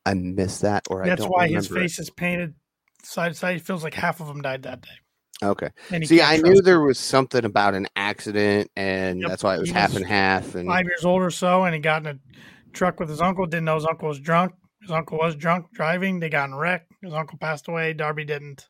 [0.06, 2.02] I missed that, or that's why his face it.
[2.02, 2.54] is painted
[3.02, 3.56] side to side.
[3.56, 4.88] It feels like half of them died that day.
[5.42, 5.70] Okay.
[6.04, 9.28] See, I knew there was something about an accident, and yep.
[9.28, 10.54] that's why it was half and half.
[10.54, 13.46] And five years old or so, and he got in a truck with his uncle.
[13.46, 14.52] Didn't know his uncle was drunk.
[14.80, 16.20] His uncle was drunk driving.
[16.20, 16.86] They got in a wreck.
[17.02, 17.92] His uncle passed away.
[17.92, 18.68] Darby didn't.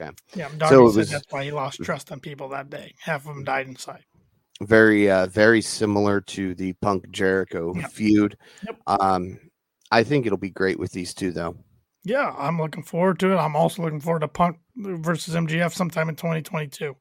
[0.00, 0.10] Okay.
[0.34, 2.94] Yeah, Darby so was, that's why he lost trust on people that day.
[2.98, 4.04] Half of them died inside.
[4.62, 7.90] Very, uh, very similar to the Punk Jericho yep.
[7.90, 8.36] feud.
[8.66, 8.76] Yep.
[8.86, 9.38] Um,
[9.90, 11.56] I think it'll be great with these two, though.
[12.04, 13.36] Yeah, I'm looking forward to it.
[13.36, 16.96] I'm also looking forward to Punk versus MJF sometime in 2022.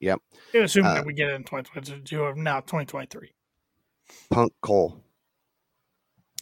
[0.00, 0.20] Yep.
[0.54, 3.30] Assuming uh, that we get it in 2022 or now 2023.
[4.30, 5.02] Punk Cole.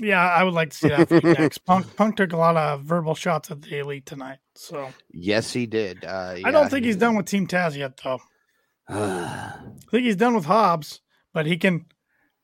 [0.05, 1.59] Yeah, I would like to see that next.
[1.65, 4.39] Punk Punk took a lot of verbal shots at the elite tonight.
[4.55, 6.05] So yes, he did.
[6.05, 8.21] Uh, yeah, I don't think he's done with Team Taz yet, though.
[8.89, 9.55] I
[9.91, 11.01] think he's done with Hobbs,
[11.33, 11.87] but he can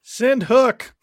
[0.03, 0.95] send Hook.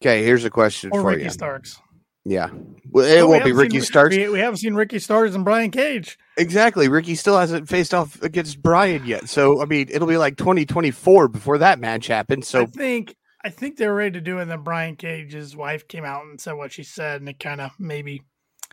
[0.00, 1.30] Okay, here's a question or for Ricky you.
[1.30, 1.80] Starks.
[2.26, 2.50] Yeah,
[2.90, 4.16] well, it won't be Ricky seen, Starks.
[4.16, 6.18] We, we, haven't seen Ricky Starks and Brian Cage.
[6.38, 6.88] Exactly.
[6.88, 11.28] Ricky still hasn't faced off against Brian yet, so I mean, it'll be like 2024
[11.28, 12.48] before that match happens.
[12.48, 14.42] So I think I think they were ready to do it.
[14.42, 17.60] And then Brian Cage's wife came out and said what she said, and it kind
[17.60, 18.22] of maybe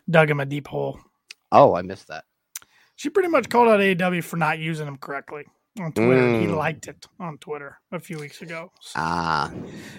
[0.09, 0.99] dug him a deep hole.
[1.51, 2.23] Oh, I missed that.
[2.95, 5.43] She pretty much called out AEW for not using him correctly
[5.79, 6.21] on Twitter.
[6.21, 6.41] Mm.
[6.41, 8.71] He liked it on Twitter a few weeks ago.
[8.79, 8.93] So.
[8.95, 9.51] Ah.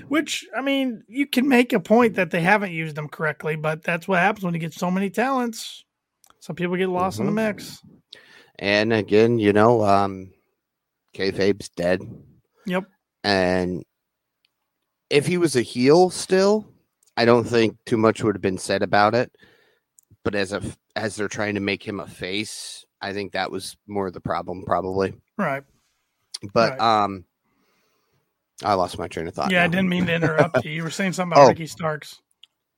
[0.08, 3.82] Which, I mean, you can make a point that they haven't used them correctly, but
[3.82, 5.84] that's what happens when you get so many talents.
[6.40, 7.28] Some people get lost mm-hmm.
[7.28, 7.56] in the mm-hmm.
[7.56, 7.78] mix.
[8.58, 10.32] And again, you know, um,
[11.14, 12.00] kayfabe's dead.
[12.66, 12.84] Yep.
[13.24, 13.84] And
[15.12, 16.66] if he was a heel still,
[17.16, 19.30] I don't think too much would have been said about it.
[20.24, 20.62] But as a
[20.96, 24.64] as they're trying to make him a face, I think that was more the problem,
[24.64, 25.14] probably.
[25.36, 25.64] Right.
[26.54, 27.04] But right.
[27.04, 27.24] um,
[28.64, 29.50] I lost my train of thought.
[29.50, 29.64] Yeah, now.
[29.64, 30.70] I didn't mean to interrupt you.
[30.70, 31.48] You were saying something about oh.
[31.48, 32.20] Ricky Starks.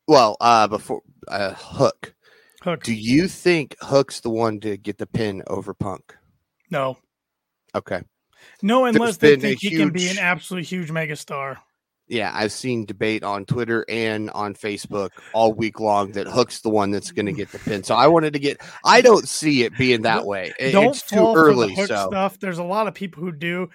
[0.09, 2.15] Well, uh, before uh, Hook.
[2.63, 2.83] Hook.
[2.83, 6.17] Do you think Hook's the one to get the pin over Punk?
[6.71, 6.99] No.
[7.75, 8.03] Okay.
[8.63, 9.81] No, unless they think he huge...
[9.81, 11.59] can be an absolute huge megastar
[12.09, 16.69] yeah, I've seen debate on Twitter and on Facebook all week long that Hook's the
[16.71, 17.83] one that's going to get the pin.
[17.83, 18.61] So I wanted to get.
[18.85, 20.53] I don't see it being that way.
[20.59, 21.75] It, don't it's too early.
[21.77, 22.39] so stuff.
[22.39, 23.71] There's a lot of people who do.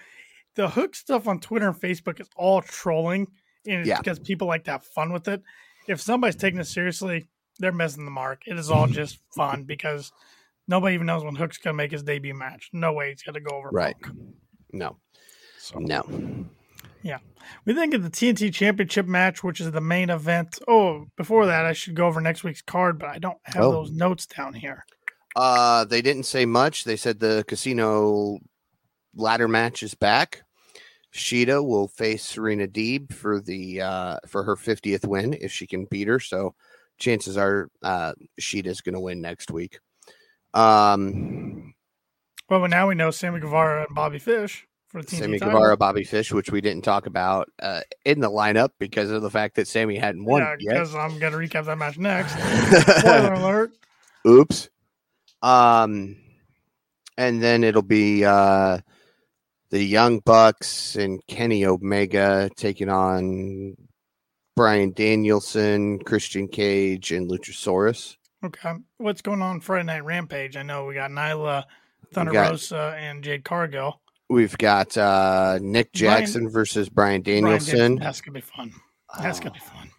[0.54, 3.26] the hook stuff on Twitter and Facebook is all trolling,
[3.66, 3.98] and it's Yeah.
[3.98, 5.42] because people like to have fun with it.
[5.88, 8.42] If somebody's taking it seriously, they're missing the mark.
[8.46, 10.12] It is all just fun because
[10.68, 12.68] nobody even knows when Hook's gonna make his debut match.
[12.72, 13.96] No way he's gonna go over Right.
[14.00, 14.16] Punk.
[14.72, 14.98] No,
[15.58, 16.04] So no.
[17.64, 20.58] We then get the TNT Championship match, which is the main event.
[20.68, 23.72] Oh, before that, I should go over next week's card, but I don't have Oh.
[23.72, 24.84] those notes down here.
[25.34, 26.84] Uh, they didn't say much.
[26.84, 28.38] They said the casino
[29.14, 30.42] ladder match is back.
[31.12, 35.86] Shida will face Serena Deeb for the uh for her 50th win if she can
[35.86, 36.20] beat her.
[36.20, 36.54] So
[36.98, 39.80] chances are uh Shida's going to win next week.
[40.54, 41.74] Um
[42.48, 44.69] Well, now we know Sammy Guevara and Bobby Fish for the TNT
[45.06, 45.54] Sammy title.
[45.54, 49.30] Guevara, Bobby Fish, which we didn't talk about uh, in the lineup because of the
[49.30, 50.72] fact that Sammy hadn't won yeah, yet.
[50.74, 52.32] because I'm gonna recap that match next.
[53.00, 53.72] Spoiler alert.
[54.26, 54.68] Oops.
[55.42, 56.16] Um,
[57.16, 58.78] and then it'll be uh
[59.70, 63.76] the Young Bucks and Kenny Omega taking on
[64.56, 68.16] Bryan Danielson, Christian Cage, and Luchasaurus.
[68.44, 68.72] Okay.
[68.98, 70.56] What's going on Friday Night Rampage?
[70.56, 71.64] I know we got Nyla,
[72.12, 74.00] Thunder got- Rosa, and Jade Cargill.
[74.30, 77.76] We've got uh Nick Brian- Jackson versus Brian Bryan Danielson.
[77.76, 77.96] Danielson.
[77.96, 78.72] That's gonna be fun.
[79.20, 79.90] That's Oh, gonna be fun.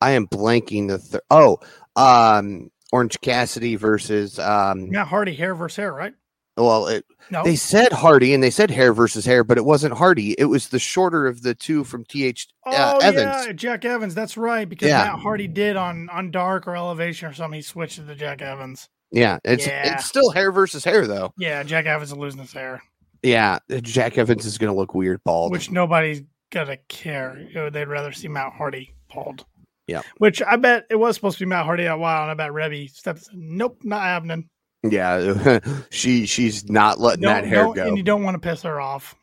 [0.00, 1.22] I am blanking the third.
[1.30, 1.58] Oh,
[1.96, 4.90] um, Orange Cassidy versus um.
[4.90, 6.14] Matt Hardy hair versus hair, right?
[6.56, 7.44] Well, it, No.
[7.44, 10.32] they said Hardy and they said hair versus hair, but it wasn't Hardy.
[10.36, 13.46] It was the shorter of the two from TH oh uh, Evans.
[13.46, 14.12] yeah, Jack Evans.
[14.16, 14.68] That's right.
[14.68, 15.04] Because Yeah.
[15.04, 17.58] Matt Hardy did on on Dark or Elevation or something.
[17.58, 18.88] He switched to the Jack Evans.
[19.12, 19.94] Yeah, it's Yeah.
[19.94, 21.32] it's still hair versus hair though.
[21.38, 22.82] Yeah, Jack Evans is losing his hair,
[23.22, 25.52] Yeah, Jack Evans is going to look weird bald.
[25.52, 27.38] which nobody's gonna care.
[27.48, 29.44] You know, they'd rather see Matt Hardy bald.
[29.86, 32.34] Yeah, Which I bet it was supposed to be Matt Hardy a while, and I
[32.34, 33.28] bet Reby steps.
[33.32, 34.48] Nope, not happening.
[34.82, 35.58] yeah,
[35.90, 37.86] she she's not letting No, that hair no, go.
[37.88, 39.14] and you don't want to piss her off.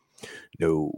[0.60, 0.92] no,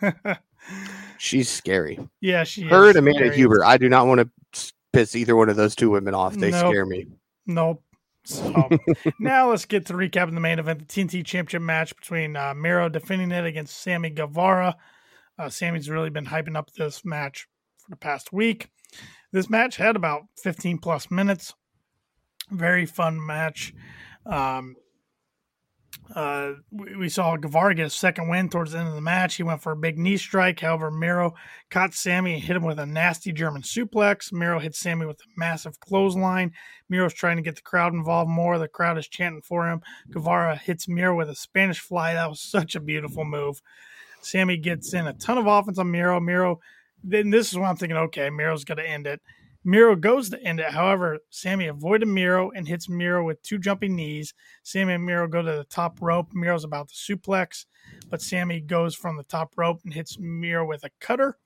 [1.18, 1.98] she's scary.
[2.20, 2.62] yeah, she.
[2.62, 3.36] Her and Amanda scary.
[3.36, 3.64] Huber.
[3.64, 4.20] I do not want
[4.52, 6.34] to piss either one of those two women off.
[6.34, 6.70] They Nope.
[6.70, 7.06] scare me.
[7.46, 7.82] Nope.
[8.24, 8.68] So
[9.18, 12.88] now let's get to recapping the main event, the TNT Championship match between uh, Miro
[12.88, 14.76] defending it against Sammy Guevara.
[15.38, 18.68] Uh, Sammy's really been hyping up this match for the past week.
[19.32, 21.54] This match had about 15 plus minutes.
[22.50, 23.74] Very fun match.
[24.26, 24.76] Um,
[26.14, 29.36] uh, we, saw Guevara get a second win towards the end of the match.
[29.36, 30.60] He went for a big knee strike.
[30.60, 31.34] However, Miro
[31.70, 34.32] caught Sammy and hit him with a nasty German suplex.
[34.32, 36.52] Miro hit Sammy with a massive clothesline.
[36.88, 38.58] Miro's trying to get the crowd involved more.
[38.58, 39.80] The crowd is chanting for him.
[40.10, 42.14] Guevara hits Miro with a Spanish fly.
[42.14, 43.62] That was such a beautiful move.
[44.20, 46.20] Sammy gets in a ton of offense on Miro.
[46.20, 46.60] Miro,
[47.02, 49.20] then this is when I'm thinking, okay, Miro's going to end it.
[49.64, 50.70] Miro goes to end it.
[50.70, 54.34] However, Sammy avoided Miro and hits Miro with two jumping knees.
[54.64, 56.32] Sammy and Miro go to the top rope.
[56.32, 57.66] Miro's about to suplex,
[58.10, 61.38] but Sammy goes from the top rope and hits Miro with a cutter.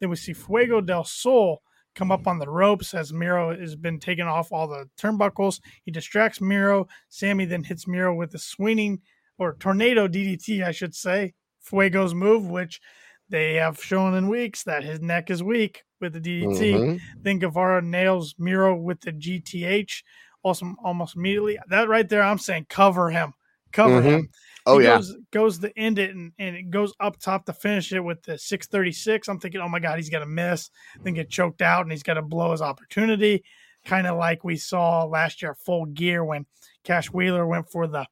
[0.00, 1.62] Then we see Fuego del Sol
[1.94, 5.60] come up on the ropes as Miro has been taking off all the turnbuckles.
[5.84, 6.86] He distracts Miro.
[7.08, 9.00] Sammy then hits Miro with a swinging
[9.38, 11.34] or tornado DDT, I should say.
[11.60, 12.80] Fuego's move, which
[13.28, 16.74] they have shown in weeks that his neck is weak with the DDT.
[16.74, 17.00] Mhm.
[17.22, 20.02] Then Guevara nails Miro with the GTH
[20.42, 21.58] also almost immediately.
[21.68, 23.32] That right there, I'm saying cover him.
[23.72, 24.04] Cover Mhm.
[24.04, 24.28] him.
[24.66, 27.52] Oh He yeah, goes, goes to end it and, and it goes up top to
[27.52, 29.28] finish it with the 636.
[29.28, 30.70] I'm thinking, oh my God, he's gonna miss,
[31.02, 33.42] then get choked out, and he's gonna blow his opportunity.
[33.84, 36.46] Kind of like we saw last year, full gear when
[36.84, 38.06] Cash Wheeler went for the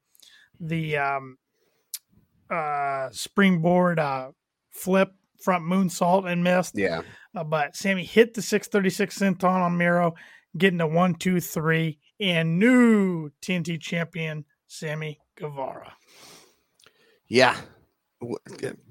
[0.59, 1.37] the um
[2.49, 4.31] uh springboard uh
[4.71, 6.77] flip front moonsault and missed.
[6.77, 7.01] yeah.
[7.35, 10.15] Uh, but Sammy hit the 636 centon on Miro,
[10.57, 15.93] getting a one, two, three, and new TNT champion Sammy Guevara.
[17.27, 17.55] Yeah.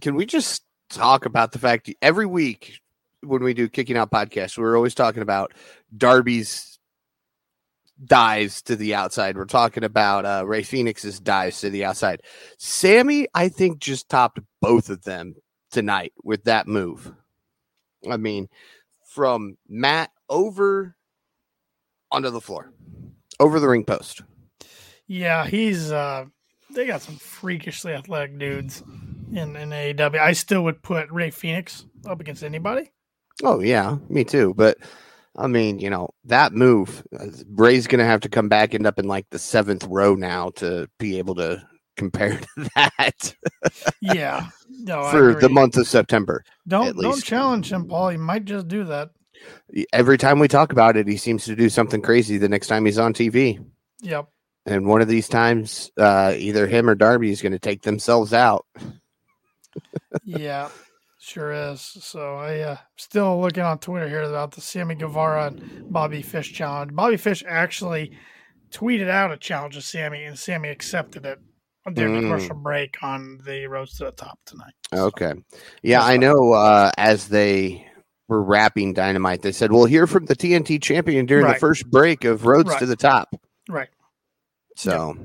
[0.00, 2.80] Can we just talk about the fact every week
[3.22, 5.52] when we do kicking out podcasts, we're always talking about
[5.96, 6.78] Darby's
[8.04, 9.36] dives to the outside.
[9.36, 12.22] We're talking about uh, Rey Fenix's dives to the outside.
[12.58, 15.34] Sammy, I think, just topped both of them
[15.70, 17.12] tonight with that move.
[18.10, 18.48] I mean,
[19.06, 20.96] from Matt over
[22.10, 22.72] onto the floor,
[23.40, 24.22] over the ring post.
[25.06, 26.26] Yeah, he's uh
[26.74, 28.82] they got some freakishly athletic dudes
[29.32, 30.18] in, in AEW.
[30.18, 32.90] I still would put Rey Fenix up against anybody.
[33.42, 34.54] Oh yeah, me too.
[34.56, 34.78] But
[35.36, 38.98] I mean, you know, that move, uh, Rey's gonna have to come back, end up
[38.98, 41.62] in like the seventh row now to be able to
[41.96, 43.34] compare to that
[44.00, 44.48] Yeah.
[44.84, 46.44] No, for the month of September.
[46.66, 48.08] Don't don't challenge him, Paul.
[48.08, 49.10] He might just do that.
[49.92, 52.84] Every time we talk about it, he seems to do something crazy the next time
[52.84, 53.64] he's on TV.
[54.00, 54.28] Yep.
[54.66, 58.32] And one of these times, uh, either him or Darby is going to take themselves
[58.32, 58.66] out.
[60.24, 60.68] yeah,
[61.20, 61.80] sure is.
[61.80, 66.52] So I uh, still looking on Twitter here about the Sammy Guevara and Bobby Fish
[66.52, 66.94] challenge.
[66.94, 68.16] Bobby Fish actually
[68.70, 71.40] tweeted out a challenge to Sammy, and Sammy accepted it
[71.92, 72.16] during mm.
[72.16, 74.74] the commercial break on the Rhodes to the Top tonight.
[74.94, 75.34] So, okay,
[75.82, 76.52] yeah, I know.
[76.52, 77.86] Uh, as they
[78.28, 81.54] were wrapping Dynamite, they said, "We'll hear from the TNT champion during right.
[81.54, 82.78] the first break of Rhodes right.
[82.78, 83.34] to the Top."
[83.68, 83.88] Right.
[84.76, 85.16] So.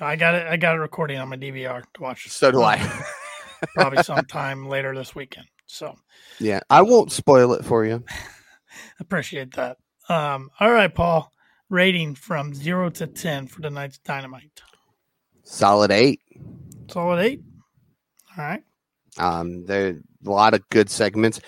[0.00, 0.46] I got it.
[0.46, 2.28] I got a recording on my DVR to watch.
[2.28, 2.76] So do I.
[3.74, 5.46] probably sometime later this weekend.
[5.66, 5.96] So.
[6.40, 8.04] Yeah, I won't spoil it for you.
[9.00, 9.78] Appreciate that.
[10.08, 11.30] Um, all right, Paul.
[11.70, 14.62] Rating from zero to ten for tonight's Dynamite.
[15.44, 16.20] Solid eight.
[16.90, 17.42] Solid eight.
[18.36, 18.62] All right.
[19.16, 21.40] Um, there a lot of good segments.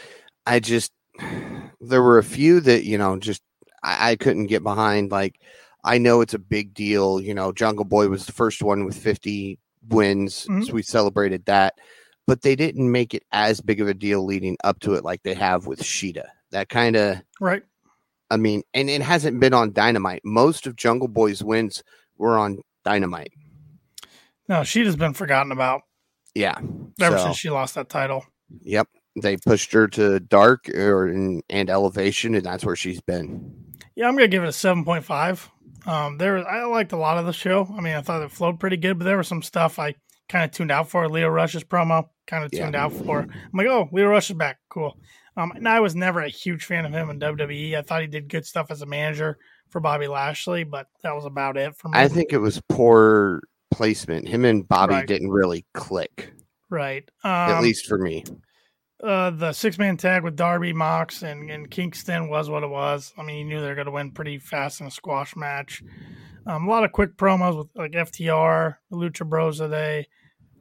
[0.47, 0.93] I just
[1.81, 3.43] there were a few that you know just
[3.83, 5.11] I, I couldn't get behind.
[5.11, 5.41] Like
[5.83, 7.21] I know it's a big deal.
[7.21, 10.63] You know, Jungle Boy was the first one with 50 wins, mm-hmm.
[10.63, 11.75] so we celebrated that.
[12.27, 15.23] But they didn't make it as big of a deal leading up to it like
[15.23, 16.27] they have with Shida.
[16.51, 17.63] That kind of right.
[18.31, 20.23] I mean, and it hasn't been on Dynamite.
[20.25, 21.85] Most of Jungle Boy's wins
[22.19, 23.33] were on Dynamite.
[24.49, 25.83] No, Shida's been forgotten about.
[26.35, 26.59] Yeah,
[27.01, 28.25] ever so, since she lost that title.
[28.61, 28.89] Yep,
[29.21, 33.75] they pushed her to Dark or and Elevation, and that's where she's been.
[33.95, 35.49] Yeah, I'm gonna give it a seven point five.
[35.87, 37.67] Um, there, I liked a lot of the show.
[37.77, 39.95] I mean, I thought it flowed pretty good, but there was some stuff I
[40.29, 41.09] kind of tuned out for.
[41.09, 42.85] Lio Rush's promo, kind of tuned yeah.
[42.85, 43.21] out for.
[43.21, 44.99] I'm like, oh, Leo Rush is back, cool.
[45.37, 47.77] Um, and I was never a huge fan of him in WWE.
[47.77, 49.39] I thought he did good stuff as a manager
[49.71, 51.99] for Bobby Lashley, but that was about it for me.
[51.99, 53.43] I think it was poor
[53.77, 54.29] placement.
[54.29, 55.07] Him and Bobby right.
[55.07, 56.33] didn't really click.
[56.71, 57.09] Right.
[57.23, 58.25] Um, At least for me
[59.03, 63.13] uh, the six man tag with Darby, Mox, and, and Kingston was what it was.
[63.19, 65.83] I mean, you knew they were going to win pretty fast in a squash match.
[66.47, 70.05] Um, a lot of quick promos with like FTR, the Lucha Bros the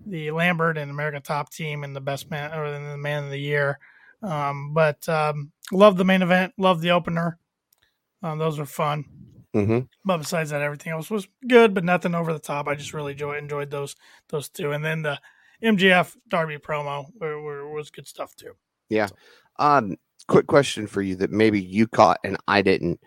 [0.08, 3.40] the Lambert and American Top Team, and the best man or the man of the
[3.40, 3.80] year.
[4.22, 7.40] Um, but um, love the main event, love the opener.
[8.22, 9.06] Um, those were fun.
[9.56, 9.80] Mm-hmm.
[10.04, 12.68] But besides that, everything else was good, but nothing over the top.
[12.68, 13.96] I just really enjoy, enjoyed those
[14.30, 14.74] those two.
[14.74, 15.20] And then the
[15.64, 18.52] MJF Darby promo was good stuff too.
[18.90, 19.08] Yeah.
[19.58, 19.96] Um,
[20.28, 23.00] quick question for you that maybe you caught and I didn't.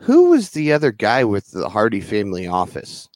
[0.00, 3.08] Who was the other guy with the Hardy family office?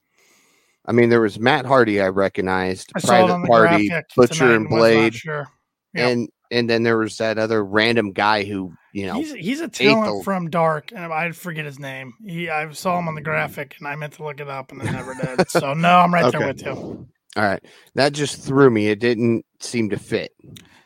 [0.86, 5.46] I mean, there was Matt Hardy I recognized, I Private Party, Butcher and Blade, sure.
[5.94, 6.08] yep.
[6.08, 9.68] and and then there was that other random guy who you know he's he's a
[9.68, 10.24] talent the...
[10.24, 12.14] from Dark, and I forget his name.
[12.24, 13.24] He I saw him on the mm.
[13.24, 15.50] graphic, and I meant to look it up, and I never did.
[15.50, 16.38] So no, I'm right okay.
[16.38, 17.08] there with you.
[17.36, 17.64] All right.
[17.94, 18.88] That just threw me.
[18.88, 20.32] It didn't seem to fit.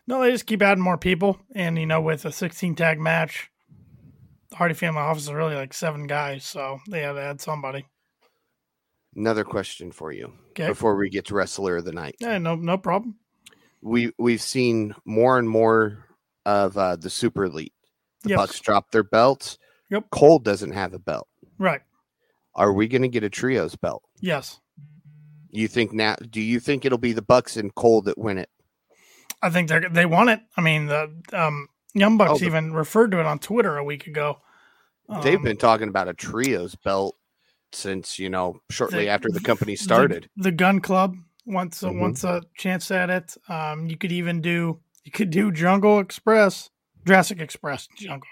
[0.06, 1.38] No, they just keep adding more people.
[1.54, 3.50] And, you know, with a 16 tag match,
[4.50, 6.44] the Hardy family office is really like seven guys.
[6.44, 7.86] So they had to add somebody.
[9.16, 10.68] Another question for you okay.
[10.68, 12.16] before we get to wrestler of the night.
[12.20, 13.16] Yeah, no, no problem.
[13.86, 16.04] We we've seen more and more
[16.44, 17.72] of uh, the super elite.
[18.22, 18.38] The yep.
[18.38, 19.58] Bucks drop their belts.
[19.90, 20.10] Yep.
[20.10, 21.28] Cole doesn't have a belt.
[21.58, 21.82] Right.
[22.54, 24.02] Are we going to get a trios belt?
[24.20, 24.60] Yes.
[25.50, 26.16] You think now?
[26.28, 28.50] Do you think it'll be the Bucks and Cole that win it?
[29.42, 30.40] I think they they want it.
[30.56, 33.84] I mean, the um, Young Bucks oh, the, even referred to it on Twitter a
[33.84, 34.38] week ago.
[35.08, 37.16] Um, they've been talking about a trios belt
[37.72, 40.28] since you know shortly the, after the company started.
[40.36, 41.16] The, the Gun Club
[41.46, 42.00] wants mm-hmm.
[42.00, 43.36] wants a chance at it.
[43.48, 46.70] Um, you could even do you could do Jungle Express
[47.06, 48.28] Jurassic Express, Jungle,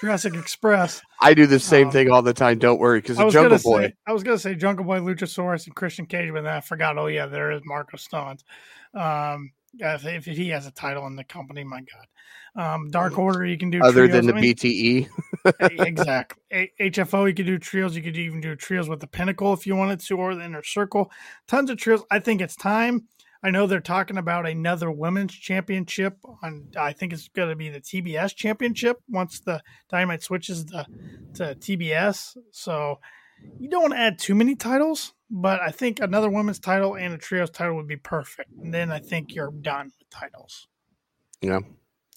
[0.00, 1.02] Jurassic Express.
[1.20, 2.58] I do the same um, thing all the time.
[2.58, 3.88] Don't worry, because Jungle Boy.
[3.88, 6.96] Say, I was gonna say Jungle Boy, Luchasaurus, and Christian Cage, but then I forgot.
[6.98, 8.44] Oh yeah, there is Marko Stunt.
[8.94, 12.06] Um, if, if, he has a title in the company, my God.
[12.54, 14.12] Um, Dark Order, you can do other trios.
[14.12, 15.08] than the I mean, BTE.
[15.86, 16.42] exactly.
[16.52, 17.96] A- HFO, you could do trios.
[17.96, 20.62] You could even do trios with the Pinnacle if you wanted to, or the Inner
[20.62, 21.10] Circle.
[21.48, 22.02] Tons of trios.
[22.10, 23.08] I think it's time
[23.44, 26.68] I know they're talking about another women's championship on.
[26.78, 30.86] I think it's going to be the TBS championship once the Dynamite switches the,
[31.34, 32.36] to TBS.
[32.52, 33.00] So
[33.58, 37.14] you don't want to add too many titles, but I think another women's title and
[37.14, 38.52] a trios title would be perfect.
[38.52, 40.68] And then I think you're done with titles.
[41.40, 41.60] Yeah,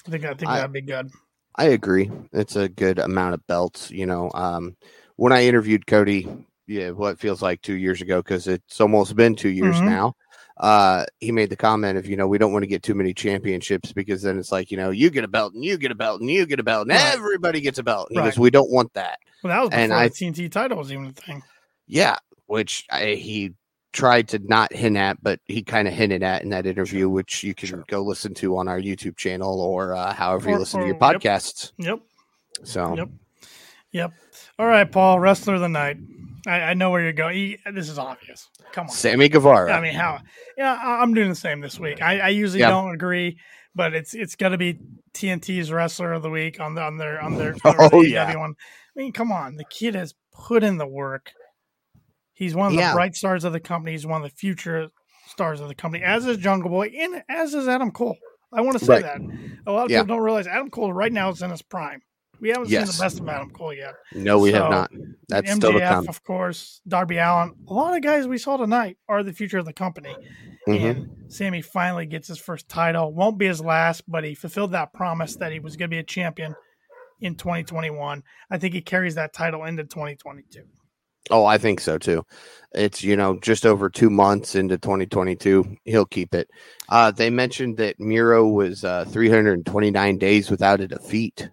[0.05, 1.09] I think I think I, that'd be good.
[1.55, 2.11] I agree.
[2.31, 3.89] It's a good amount of belts.
[3.89, 4.75] You know, um,
[5.15, 6.27] when I interviewed Cody,
[6.67, 9.89] yeah, what feels like two years ago because it's almost been two years mm-hmm.
[9.89, 10.15] now
[10.57, 13.13] uh, he made the comment of, you know, we don't want to get too many
[13.13, 15.95] championships because then it's like, you know, you get a belt and you get a
[15.95, 17.13] belt and you get a belt and right.
[17.13, 18.09] everybody gets a belt.
[18.09, 18.25] And right.
[18.25, 19.19] goes, we don't want that.
[19.43, 21.43] Well, that was before and I, the TNT title was even a thing.
[21.87, 22.15] Yeah,
[22.47, 23.53] which I, he
[23.93, 27.43] tried to not hint at, but he kind of hinted at in that interview, which
[27.43, 27.85] you can sure.
[27.87, 30.87] go listen to on our YouTube channel or uh, however or, you listen or, to
[30.87, 31.71] your podcasts.
[31.77, 31.99] Yep.
[32.63, 33.09] So, yep.
[33.91, 34.11] Yep.
[34.59, 35.97] All right, Paul, wrestler of the night.
[36.45, 37.35] I, I know where you're going.
[37.35, 38.49] He, this is obvious.
[38.73, 39.71] Come on, Sammy Guevara.
[39.71, 40.19] I mean, how?
[40.57, 42.01] Yeah, I'm doing the same this week.
[42.01, 42.69] I, I usually yeah.
[42.69, 43.39] don't agree,
[43.73, 44.79] but it's it's got to be
[45.13, 48.53] TNT's wrestler of the week on the, on their on their, oh yeah one.
[48.95, 51.31] I mean, come on, the kid has put in the work.
[52.35, 52.93] He's one of the yeah.
[52.93, 53.93] bright stars of the company.
[53.93, 54.89] He's one of the future
[55.27, 58.17] stars of the company, as is Jungle Boy, and as is Adam Cole.
[58.53, 59.03] I want to say right.
[59.03, 59.21] that.
[59.65, 60.01] A lot of yeah.
[60.01, 62.01] people don't realize Adam Cole right now is in his prime.
[62.39, 62.89] We haven't yes.
[62.89, 63.95] seen the best of Adam Cole yet.
[64.13, 64.91] No, we so, have not.
[65.29, 66.07] That's MJF, still to come.
[66.07, 67.53] Of course, Darby Allin.
[67.67, 70.15] A lot of guys we saw tonight are the future of the company.
[70.67, 70.85] Mm-hmm.
[70.85, 73.13] And Sammy finally gets his first title.
[73.13, 75.99] Won't be his last, but he fulfilled that promise that he was going to be
[75.99, 76.55] a champion
[77.21, 78.23] in 2021.
[78.49, 80.63] I think he carries that title into 2022.
[81.31, 82.25] Oh, I think so too.
[82.73, 86.49] It's you know just over two months into 2022, he'll keep it.
[86.89, 91.49] Uh, they mentioned that Miro was uh, 329 days without a defeat.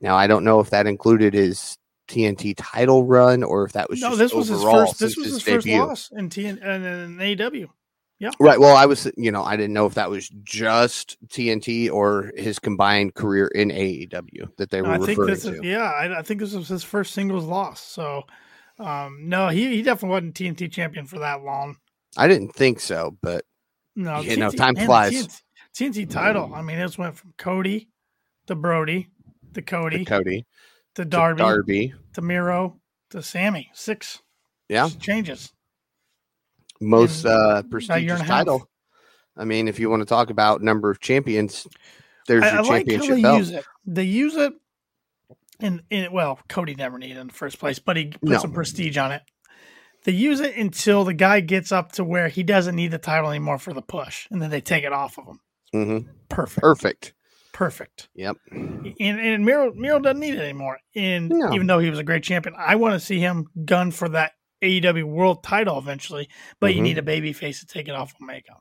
[0.00, 4.00] Now I don't know if that included his TNT title run or if that was
[4.00, 4.16] no.
[4.16, 4.98] this was his first.
[4.98, 7.68] This was his, his first loss in TN and in AEW.
[8.18, 8.30] Yeah.
[8.40, 8.58] Right.
[8.58, 12.58] Well, I was, you know, I didn't know if that was just TNT or his
[12.58, 15.52] combined career in AEW that they were I think this to.
[15.52, 17.80] Is, yeah, I, I, think this was his first singles loss.
[17.80, 18.24] So,
[18.78, 21.76] um, no, he, he definitely wasn't TNT champion for that long.
[22.16, 23.44] I didn't think so, but
[23.96, 25.42] no, you TNT, know, time flies.
[25.74, 26.54] TNT, TNT title.
[26.54, 27.88] I mean, it went from Cody
[28.46, 29.08] to Brodie
[29.54, 30.46] to Cody, to Cody,
[30.94, 33.70] to Darby, to Darby, to Miro, to Sammy.
[33.74, 34.22] Six.
[34.68, 35.52] Yeah, changes.
[36.80, 38.68] Most uh, prestigious title.
[39.36, 41.66] I mean, if you want to talk about number of champions,
[42.26, 43.38] there's I, your I championship like they belt.
[43.38, 43.64] Use it.
[43.86, 44.52] They use it,
[45.60, 48.38] and, and well, Cody never needed in the first place, but he put no.
[48.38, 49.22] some prestige on it.
[50.04, 53.30] They use it until the guy gets up to where he doesn't need the title
[53.30, 55.40] anymore for the push, and then they take it off of him.
[55.74, 56.10] Mm-hmm.
[56.28, 56.60] Perfect.
[56.62, 57.12] Perfect
[57.58, 58.08] perfect.
[58.14, 58.36] Yep.
[58.52, 60.78] And and Miro Miro doesn't need it anymore.
[60.94, 61.52] And no.
[61.52, 64.32] even though he was a great champion, I want to see him gun for that
[64.62, 66.28] AEW World Title eventually.
[66.60, 66.76] But mm-hmm.
[66.76, 68.54] you need a baby face to take it off of Omega.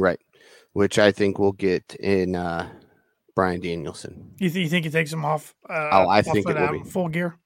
[0.00, 0.18] Right.
[0.72, 2.68] Which I think we'll get in uh
[3.34, 4.34] Bryan Danielson.
[4.38, 5.54] You, th- you think he takes him off?
[5.68, 7.38] Uh, oh, I think it will be full gear.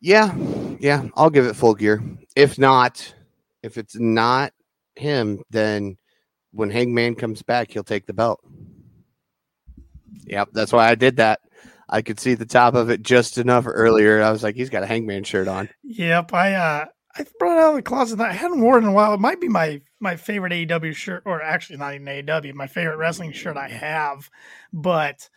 [0.00, 0.34] Yeah,
[0.80, 2.02] yeah, I'll give it full gear.
[2.36, 3.14] If not,
[3.62, 4.52] if it's not
[4.96, 5.96] him, then
[6.52, 8.40] when Hangman comes back, he'll take the belt.
[10.26, 11.40] Yep, that's why I did that.
[11.88, 14.22] I could see the top of it just enough earlier.
[14.22, 15.68] I was like, he's got a hangman shirt on.
[15.82, 16.84] Yep, I uh
[17.16, 18.20] I brought it out of the closet.
[18.20, 19.14] I hadn't worn in a while.
[19.14, 22.98] It might be my my favorite AEW shirt, or actually not even AEW, my favorite
[22.98, 24.30] wrestling shirt I have.
[24.72, 25.28] But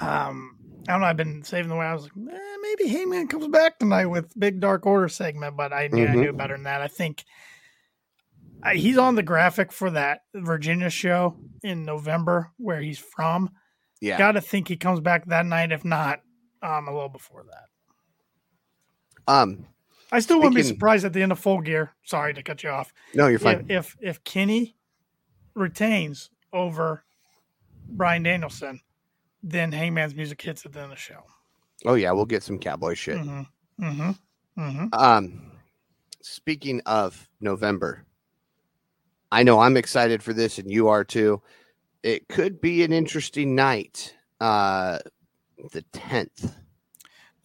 [0.00, 1.06] um, I don't know.
[1.06, 1.86] I've been saving the way.
[1.86, 5.72] I was like, eh, maybe Hangman comes back tonight with Big Dark Order segment, but
[5.72, 6.18] I knew, mm-hmm.
[6.18, 6.82] I knew better than that.
[6.82, 7.24] I think
[8.62, 13.50] uh, he's on the graphic for that Virginia show in November, where he's from.
[14.00, 14.18] Yeah.
[14.18, 15.72] Got to think he comes back that night.
[15.72, 16.20] If not,
[16.62, 19.32] um, a little before that.
[19.32, 19.66] Um,
[20.10, 21.92] I still wouldn't be surprised at the end of Full Gear.
[22.02, 22.92] Sorry to cut you off.
[23.14, 23.66] No, you're fine.
[23.68, 24.76] If if, if Kenny
[25.54, 27.04] retains over
[27.88, 28.80] Bryan Danielson,
[29.42, 31.22] then Hangman's music hits at the end of the show.
[31.84, 33.18] Oh yeah, we'll get some cowboy shit.
[33.18, 33.84] Mm-hmm.
[33.84, 34.60] Mm-hmm.
[34.60, 34.86] Mm-hmm.
[34.92, 35.52] Um,
[36.22, 38.04] speaking of November,
[39.30, 41.42] I know I'm excited for this, and you are too
[42.02, 44.14] it could be an interesting night.
[44.40, 44.98] Uh,
[45.72, 46.54] the tenth,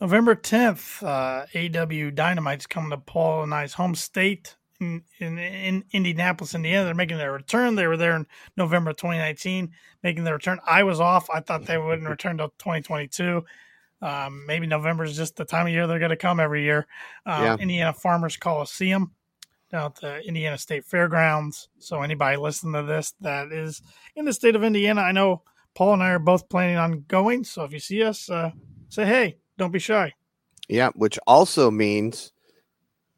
[0.04, 5.86] November tenth, uh, AW Dynamite's coming to Paul and I's home state in, in, in
[5.93, 6.84] Indianapolis, Indiana.
[6.84, 7.76] They're making their return.
[7.76, 8.28] They were there in
[8.58, 9.72] November 2019,
[10.04, 10.60] making their return.
[10.68, 11.30] I was off.
[11.30, 13.45] I thought they wouldn't return till 2022.
[14.01, 16.86] Um, maybe November is just the time of year they're going to come every year.
[17.26, 17.56] Um, yeah.
[17.56, 19.14] Indiana Farmers Coliseum
[19.72, 21.70] down at the Indiana State Fairgrounds.
[21.80, 23.82] So anybody listening to this that is
[24.18, 25.43] in the state of Indiana, I know
[25.76, 27.45] Paul and I are both planning on going.
[27.45, 28.51] So if you see us, uh,
[28.89, 29.38] say hey.
[29.58, 30.14] Don't be shy.
[30.68, 32.32] Yeah, which also means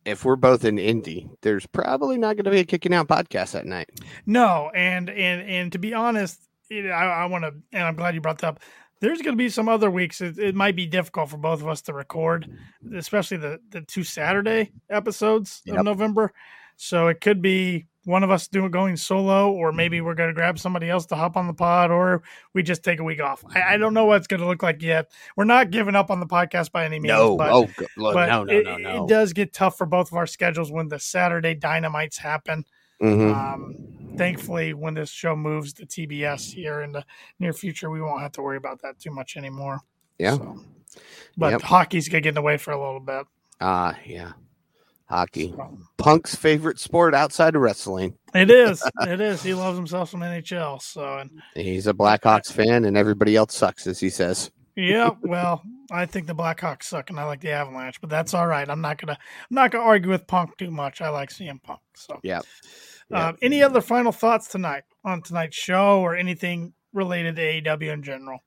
[0.04, 3.52] if we're both in Indy, there's probably not going to be a kicking out podcast
[3.52, 3.90] that night.
[4.26, 6.40] No, and and and to be honest,
[6.72, 8.60] I, I want to, and I'm glad you brought that up
[9.02, 11.68] there's going to be some other weeks it, it, might be difficult for both of
[11.68, 12.50] us to record
[12.96, 15.78] especially the the two saturday episodes yep.
[15.78, 16.32] of november
[16.76, 20.34] so it could be one of us doing going solo or maybe we're going to
[20.34, 23.44] grab somebody else to hop on the pod or we just take a week off
[23.56, 26.10] i, I don't know what it's going to look like yet we're not giving up
[26.10, 29.04] on the podcast by any means no but, oh but no no it, no no
[29.04, 32.64] it does get tough for both of our schedules when the saturday dynamites happen
[33.02, 33.34] mm-hmm.
[33.34, 37.06] um, thankfully, when this show moves to TBS here in the
[37.40, 39.82] near future, we won't have to worry about that too much anymore.
[40.18, 40.36] Yeah.
[40.36, 40.60] So,
[41.38, 41.62] but yep.
[41.62, 43.26] hockey's gonna get in the way for a little bit.
[43.62, 44.34] Ah, uh, yeah.
[45.08, 45.54] Hockey.
[45.98, 48.18] Punk's favorite sport outside of wrestling.
[48.34, 48.84] It is.
[49.02, 49.44] it is.
[49.44, 50.82] He loves himself some NHL.
[50.82, 54.52] So and he's a Blackhawks fan and everybody else sucks, as he says.
[54.76, 58.48] yeah, well, I think the Blackhawks suck, and I like the Avalanche, but that's all
[58.48, 58.68] right.
[58.68, 61.02] I'm not gonna I'm not gonna argue with Punk too much.
[61.02, 61.82] I like CM Punk.
[61.96, 62.42] So yeah.
[63.14, 68.02] Uh, any other final thoughts tonight on tonight's show or anything related to AEW in
[68.02, 68.40] general?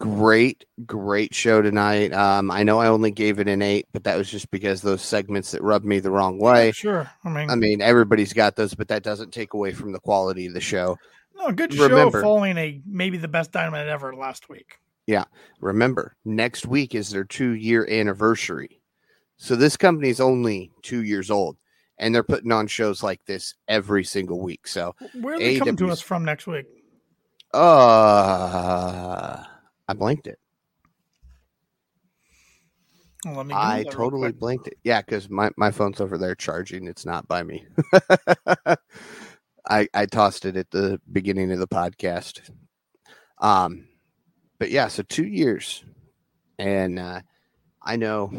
[0.00, 2.12] Great, great show tonight.
[2.12, 5.02] Um, I know I only gave it an eight, but that was just because those
[5.02, 6.70] segments that rubbed me the wrong way.
[6.70, 7.10] Sure.
[7.24, 10.46] I mean, I mean, everybody's got those, but that doesn't take away from the quality
[10.46, 10.96] of the show.
[11.36, 14.78] No, good remember, show following a maybe the best dynamite ever last week.
[15.06, 15.24] Yeah.
[15.60, 18.80] Remember, next week is their two year anniversary.
[19.36, 21.56] So this company is only two years old
[21.98, 24.68] and they're putting on shows like this every single week.
[24.68, 26.66] So where are they AW's, coming to us from next week?
[27.52, 29.42] Uh
[29.88, 30.38] I blanked it.
[33.24, 34.78] Well, I totally blanked it.
[34.84, 36.86] Yeah, because my, my phone's over there charging.
[36.86, 37.66] It's not by me.
[39.68, 42.48] I I tossed it at the beginning of the podcast.
[43.38, 43.88] Um,
[44.58, 45.84] but yeah, so two years,
[46.58, 47.20] and uh,
[47.82, 48.32] I know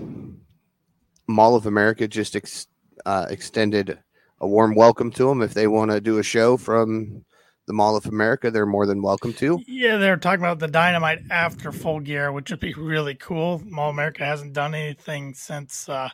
[1.28, 2.68] Mall of America just ex-
[3.06, 4.00] uh, extended
[4.40, 7.26] a warm welcome to them if they want to do a show from
[7.70, 9.64] the Mall of America, they're more than welcome to.
[9.68, 13.62] Yeah, they're talking about the dynamite after full gear, which would be really cool.
[13.64, 16.10] Mall of America hasn't done anything since uh,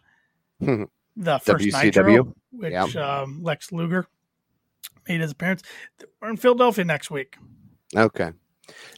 [0.60, 3.22] the first WCW, Nitro, which yeah.
[3.22, 4.06] um, Lex Luger
[5.08, 5.64] made his appearance.
[6.22, 7.38] We're in Philadelphia next week.
[7.96, 8.34] Okay.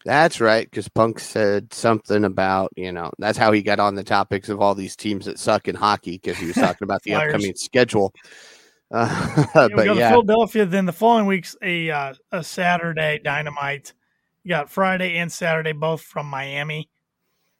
[0.03, 4.03] That's right, because Punk said something about, you know, that's how he got on the
[4.03, 7.14] topics of all these teams that suck in hockey because he was talking about the
[7.14, 8.16] upcoming schedule.
[8.91, 10.09] Uh, yeah, but yeah.
[10.09, 10.65] Philadelphia.
[10.65, 13.93] Then the following week's a uh, a Saturday Dynamite.
[14.43, 16.89] You got Friday and Saturday both from Miami,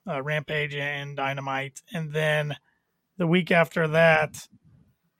[0.07, 2.55] uh, Rampage and Dynamite, and then
[3.17, 4.47] the week after that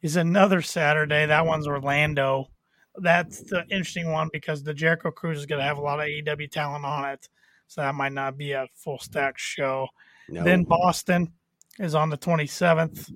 [0.02, 1.26] is another Saturday.
[1.26, 2.48] That one's Orlando.
[2.96, 6.06] That's the interesting one because the Jericho Cruise is going to have a lot of
[6.06, 7.28] AEW talent on it,
[7.68, 9.88] so that might not be a full stack show.
[10.30, 10.44] No.
[10.44, 11.34] Then Boston
[11.80, 13.10] is on the twenty seventh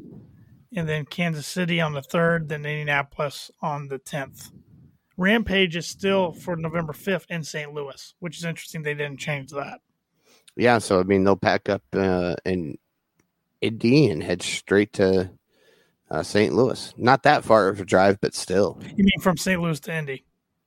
[0.75, 4.51] and then Kansas City on the 3rd, then Indianapolis on the 10th.
[5.17, 7.73] Rampage is still for November 5th in St.
[7.73, 8.81] Louis, which is interesting.
[8.81, 9.81] They didn't change that.
[10.55, 12.77] Yeah, so I mean, they'll pack up uh, in
[13.61, 15.31] Indy and head straight to
[16.09, 16.53] uh, St.
[16.53, 16.93] Louis.
[16.97, 18.79] Not that far of a drive, but still.
[18.95, 19.61] You mean from St.
[19.61, 20.25] Louis to Indy?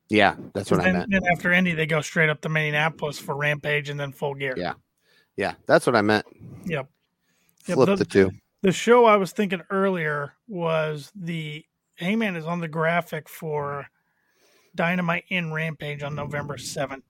[0.09, 1.11] Yeah, that's what then, I meant.
[1.11, 4.55] Then after Indy, they go straight up to Minneapolis for Rampage and then Full Gear.
[4.57, 4.75] Yeah,
[5.37, 6.27] yeah, that's what I meant.
[6.67, 6.89] Yep.
[7.63, 8.31] Flip yep, the, the two
[8.65, 11.67] the show I was thinking earlier was the
[12.01, 13.87] Heyman is on the graphic for
[14.75, 17.03] Dynamite in Rampage on November 17th.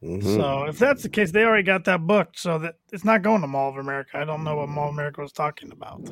[0.00, 0.36] Mm-hmm.
[0.36, 2.38] So if that's the case, they already got that booked.
[2.38, 4.16] So that it's not going to Mall of America.
[4.16, 6.08] I don't know what Mall of America was talking about.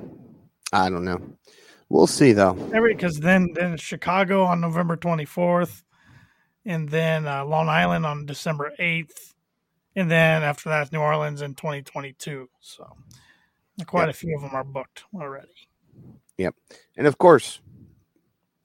[0.72, 1.20] I don't know.
[1.88, 2.58] We'll see though.
[2.74, 5.84] Every because then then Chicago on November 24th,
[6.64, 9.34] and then uh, Long Island on December 8th,
[9.94, 12.48] and then after that New Orleans in 2022.
[12.60, 12.96] So
[13.86, 14.10] Quite yep.
[14.10, 15.48] a few of them are booked already.
[16.38, 16.54] Yep.
[16.96, 17.60] And of course,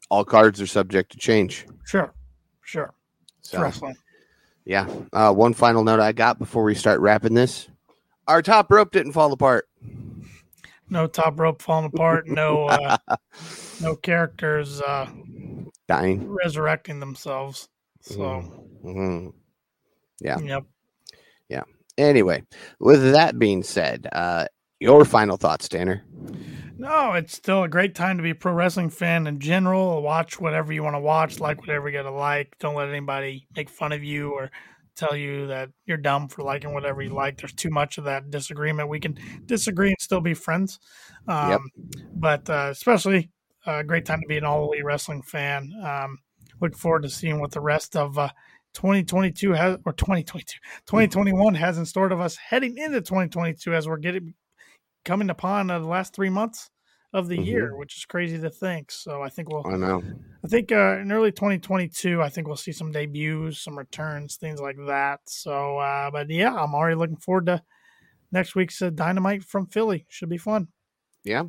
[0.09, 1.65] all cards are subject to change.
[1.85, 2.13] Sure.
[2.61, 2.93] Sure.
[3.41, 3.95] So, wrestling.
[4.65, 4.87] Yeah.
[5.13, 7.69] Uh, one final note I got before we start wrapping this
[8.27, 9.67] our top rope didn't fall apart.
[10.89, 12.27] No top rope falling apart.
[12.27, 12.97] No, uh,
[13.81, 15.07] no characters uh,
[15.87, 17.69] dying, resurrecting themselves.
[18.01, 18.43] So,
[18.83, 19.29] mm-hmm.
[20.21, 20.39] yeah.
[20.39, 20.63] Yep.
[21.49, 21.63] Yeah.
[21.97, 22.43] Anyway,
[22.79, 24.45] with that being said, uh,
[24.79, 26.03] your final thoughts, Tanner?
[26.77, 30.01] No, it's still a great time to be a pro wrestling fan in general.
[30.03, 32.55] Watch whatever you want to watch, like whatever you got to like.
[32.59, 34.51] Don't let anybody make fun of you or
[34.95, 37.37] tell you that you're dumb for liking whatever you like.
[37.37, 38.89] There's too much of that disagreement.
[38.89, 40.79] We can disagree and still be friends.
[41.27, 41.59] Um, yep.
[42.13, 43.31] But uh, especially
[43.65, 45.73] a uh, great time to be an all elite wrestling fan.
[45.83, 46.19] Um,
[46.61, 48.29] look forward to seeing what the rest of uh,
[48.73, 53.97] 2022 has or 2022 2021 has in store of us heading into 2022 as we're
[53.97, 54.35] getting
[55.07, 56.69] coming upon uh, the last three months
[57.13, 57.45] of the mm-hmm.
[57.45, 58.91] year, which is crazy to think.
[58.91, 59.65] So I think we'll.
[59.65, 60.03] I know.
[60.43, 64.59] I think uh, in early 2022, I think we'll see some debuts, some returns, things
[64.59, 65.21] like that.
[65.25, 67.63] So, uh, but yeah, I'm already looking forward to
[68.31, 70.05] next week's uh, Dynamite from Philly.
[70.09, 70.67] Should be fun.
[71.23, 71.45] Yeah.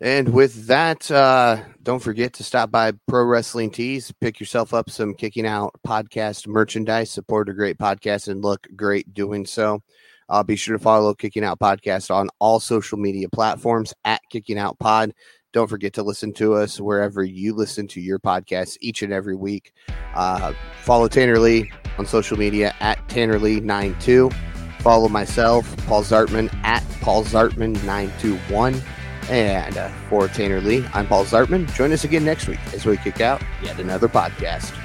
[0.00, 4.12] And with that, uh, don't forget to stop by Pro Wrestling Tees.
[4.20, 7.10] Pick yourself up some Kicking Out podcast merchandise.
[7.10, 9.82] Support a great podcast and look great doing so.
[10.28, 14.58] Uh, be sure to follow Kicking Out Podcast on all social media platforms at Kicking
[14.58, 15.12] Out Pod.
[15.52, 19.36] Don't forget to listen to us wherever you listen to your podcasts each and every
[19.36, 19.72] week.
[20.14, 20.52] Uh,
[20.82, 24.34] follow Tanner Lee on social media at Tanner Lee92.
[24.80, 28.82] Follow myself, Paul Zartman, at Paul Zartman921.
[29.30, 31.72] And uh, for Tanner Lee, I'm Paul Zartman.
[31.74, 34.78] Join us again next week as we kick out yet another podcast.